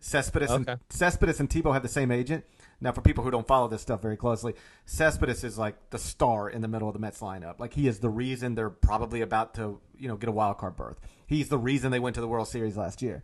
[0.00, 0.80] Cespedes, and, Okay.
[0.90, 2.44] Cespedes and Tebow have the same agent.
[2.80, 4.54] Now, for people who don't follow this stuff very closely,
[4.86, 7.58] Cespedes is like the star in the middle of the Mets lineup.
[7.58, 10.76] Like he is the reason they're probably about to, you know, get a wild card
[10.76, 11.00] berth.
[11.26, 13.22] He's the reason they went to the World Series last year,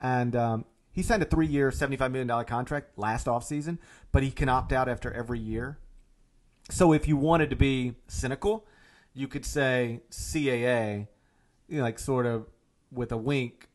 [0.00, 3.78] and um, he signed a three-year, seventy-five million dollar contract last offseason,
[4.12, 5.78] but he can opt out after every year.
[6.70, 8.66] So if you wanted to be cynical,
[9.14, 11.08] you could say CAA,
[11.68, 12.46] you know, like sort of
[12.92, 13.68] with a wink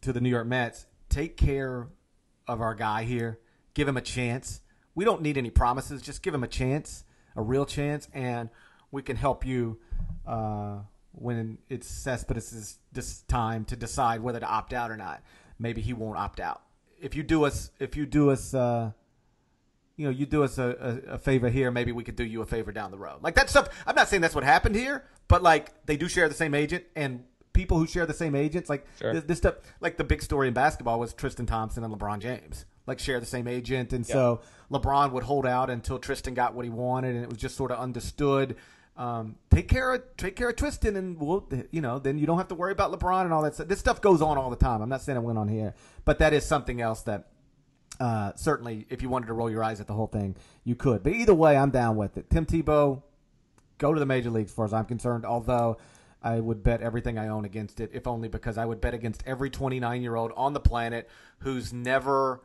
[0.00, 1.86] to the New York Mets, take care
[2.48, 3.38] of our guy here,
[3.76, 4.62] give him a chance.
[4.96, 7.04] We don't need any promises, just give him a chance,
[7.36, 8.48] a real chance, and
[8.90, 9.78] we can help you
[10.26, 10.78] uh,
[11.12, 15.22] when it's Cespedes' this time to decide whether to opt out or not.
[15.58, 16.62] Maybe he won't opt out.
[16.98, 18.52] If you do us, if you do us.
[18.54, 18.92] Uh,
[19.98, 22.42] you know, you do us a, a, a favor here, maybe we could do you
[22.42, 23.22] a favor down the road.
[23.22, 23.70] Like that stuff.
[23.86, 26.84] I'm not saying that's what happened here, but like they do share the same agent,
[26.94, 27.24] and
[27.54, 29.14] people who share the same agents, like Sure.
[29.14, 32.66] this, this stuff, like the big story in basketball was Tristan Thompson and LeBron James,
[32.86, 36.64] like share the same agent, and so LeBron would hold out until Tristan got what
[36.64, 38.56] he wanted, and it was just sort of understood.
[38.96, 42.38] Um, take care of take care of Tristan, and we'll, you know, then you don't
[42.38, 43.68] have to worry about LeBron and all that stuff.
[43.68, 44.80] This stuff goes on all the time.
[44.80, 45.74] I'm not saying it went on here,
[46.04, 47.28] but that is something else that
[48.00, 51.02] uh, certainly, if you wanted to roll your eyes at the whole thing, you could.
[51.02, 52.28] But either way, I'm down with it.
[52.30, 53.02] Tim Tebow,
[53.78, 55.24] go to the major leagues, as far as I'm concerned.
[55.24, 55.78] Although
[56.22, 59.22] I would bet everything I own against it, if only because I would bet against
[59.26, 61.08] every 29 year old on the planet
[61.40, 62.42] who's never.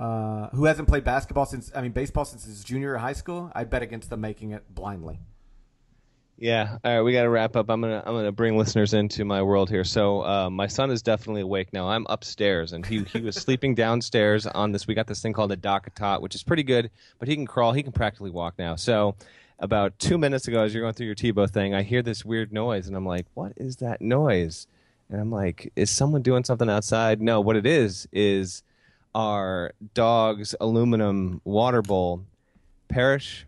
[0.00, 3.52] Uh, who hasn't played basketball since I mean baseball since his junior high school?
[3.54, 5.20] I bet against them making it blindly.
[6.38, 6.78] Yeah.
[6.82, 7.68] All right, we got to wrap up.
[7.68, 9.84] I'm gonna I'm gonna bring listeners into my world here.
[9.84, 11.90] So uh, my son is definitely awake now.
[11.90, 14.86] I'm upstairs, and he he was sleeping downstairs on this.
[14.86, 17.74] We got this thing called a DockATot, which is pretty good, but he can crawl.
[17.74, 18.76] He can practically walk now.
[18.76, 19.16] So
[19.58, 22.54] about two minutes ago, as you're going through your Tebow thing, I hear this weird
[22.54, 24.66] noise, and I'm like, "What is that noise?"
[25.10, 28.62] And I'm like, "Is someone doing something outside?" No, what it is is
[29.14, 32.24] our dog's aluminum water bowl.
[32.88, 33.46] perish.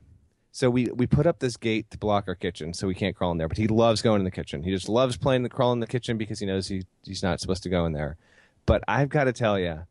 [0.51, 3.33] so we we put up this gate to block our kitchen, so we can't crawl
[3.33, 3.49] in there.
[3.49, 4.63] But he loves going in the kitchen.
[4.63, 7.41] He just loves playing the crawl in the kitchen because he knows he he's not
[7.41, 8.17] supposed to go in there.
[8.67, 9.87] But I've got to tell you,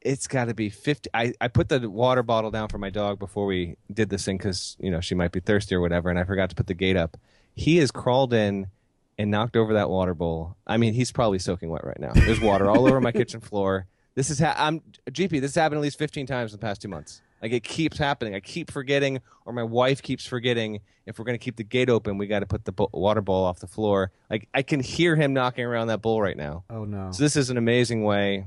[0.00, 1.10] it's got to be fifty.
[1.14, 4.38] I I put the water bottle down for my dog before we did this thing
[4.38, 6.74] because you know she might be thirsty or whatever, and I forgot to put the
[6.74, 7.16] gate up.
[7.54, 8.68] He has crawled in
[9.16, 10.56] and knocked over that water bowl.
[10.66, 12.12] I mean, he's probably soaking wet right now.
[12.14, 13.86] There's water all over my kitchen floor.
[14.14, 15.30] This is ha- I'm GP.
[15.40, 17.20] This has happened at least 15 times in the past two months.
[17.42, 18.34] Like it keeps happening.
[18.34, 20.80] I keep forgetting, or my wife keeps forgetting.
[21.04, 23.20] If we're going to keep the gate open, we got to put the bo- water
[23.20, 24.12] bowl off the floor.
[24.30, 26.64] Like I can hear him knocking around that bowl right now.
[26.70, 27.10] Oh no!
[27.12, 28.46] So this is an amazing way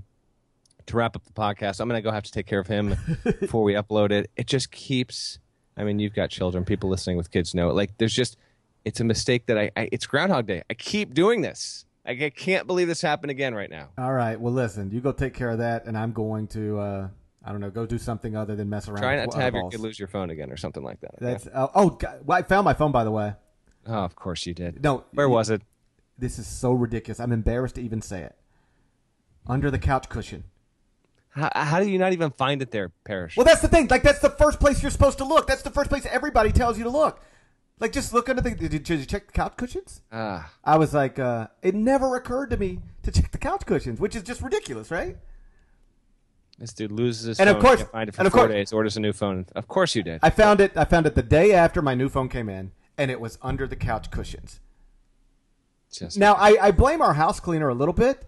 [0.88, 1.80] to wrap up the podcast.
[1.80, 2.96] I'm going to go have to take care of him
[3.40, 4.32] before we upload it.
[4.36, 5.38] It just keeps.
[5.76, 6.66] I mean, you've got children.
[6.66, 7.70] People listening with kids know.
[7.70, 8.38] Like there's just.
[8.84, 9.90] It's a mistake that I, I.
[9.92, 10.64] It's Groundhog Day.
[10.70, 11.86] I keep doing this.
[12.08, 13.90] I can't believe this happened again right now.
[13.98, 14.40] All right.
[14.40, 14.92] Well, listen.
[14.92, 16.80] You go take care of that, and I'm going to.
[16.80, 17.08] Uh
[17.48, 17.70] I don't know.
[17.70, 19.04] Go do something other than mess around.
[19.04, 21.12] Try not with to have your kid lose your phone again or something like that.
[21.18, 21.92] That's uh, oh.
[21.92, 23.36] God, well, I found my phone by the way.
[23.88, 24.84] Oh, of course you did.
[24.84, 25.62] No, where was it?
[26.18, 27.22] This is so ridiculous.
[27.22, 28.36] I'm embarrassed to even say it.
[29.46, 30.44] Under the couch cushion.
[31.30, 33.38] How, how do you not even find it there, Parrish?
[33.38, 33.88] Well, that's the thing.
[33.88, 35.48] Like that's the first place you're supposed to look.
[35.48, 37.22] That's the first place everybody tells you to look.
[37.80, 38.52] Like just look under the.
[38.52, 40.02] Did you, did you check the couch cushions?
[40.12, 40.52] Ah.
[40.64, 44.16] I was like, uh, it never occurred to me to check the couch cushions, which
[44.16, 45.18] is just ridiculous, right?
[46.58, 47.56] This dude loses his and phone.
[47.58, 48.74] Of course, can't find it for and of four course, days.
[48.74, 49.46] Orders a new phone.
[49.56, 50.20] Of course you did.
[50.24, 50.76] I found it.
[50.76, 53.68] I found it the day after my new phone came in, and it was under
[53.68, 54.60] the couch cushions.
[55.92, 58.26] Just now I, I blame our house cleaner a little bit.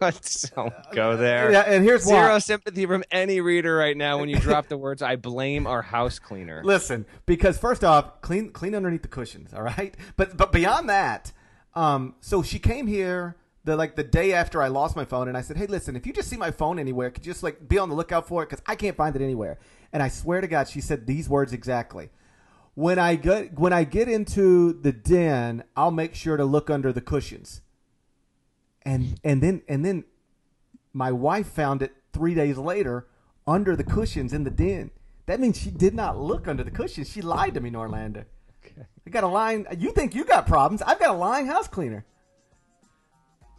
[0.54, 1.50] Don't go there.
[1.50, 2.38] Yeah, and here's zero why.
[2.38, 6.18] sympathy from any reader right now when you drop the words "I blame our house
[6.18, 9.96] cleaner." Listen, because first off, clean clean underneath the cushions, all right.
[10.16, 11.32] But but beyond that,
[11.74, 15.36] um, so she came here the like the day after I lost my phone, and
[15.36, 17.68] I said, "Hey, listen, if you just see my phone anywhere, could you just like
[17.68, 19.58] be on the lookout for it because I can't find it anywhere."
[19.92, 22.10] And I swear to God, she said these words exactly.
[22.74, 26.92] When I get when I get into the den, I'll make sure to look under
[26.92, 27.62] the cushions.
[28.88, 30.04] And and then and then
[30.94, 33.06] my wife found it three days later
[33.46, 34.90] under the cushions in the den.
[35.26, 37.10] That means she did not look under the cushions.
[37.10, 38.24] She lied to me, Norlander.
[38.64, 38.86] Okay.
[39.06, 39.66] I got a lying.
[39.76, 40.80] You think you got problems?
[40.80, 42.06] I've got a lying house cleaner.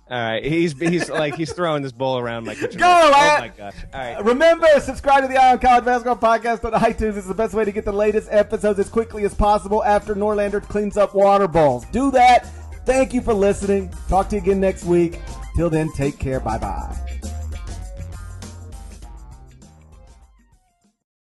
[0.09, 2.79] All right, he's he's like he's throwing this bowl around my kitchen.
[2.79, 2.87] Go!
[2.87, 3.75] Oh I, my gosh!
[3.93, 4.25] All right.
[4.25, 7.17] Remember, subscribe to the Eye on College Basketball Podcast on iTunes.
[7.17, 10.63] It's the best way to get the latest episodes as quickly as possible after Norlander
[10.63, 11.85] cleans up water bowls.
[11.91, 12.49] Do that.
[12.89, 13.93] Thank you for listening.
[14.07, 15.19] Talk to you again next week.
[15.55, 16.39] Till then, take care.
[16.39, 17.08] Bye bye.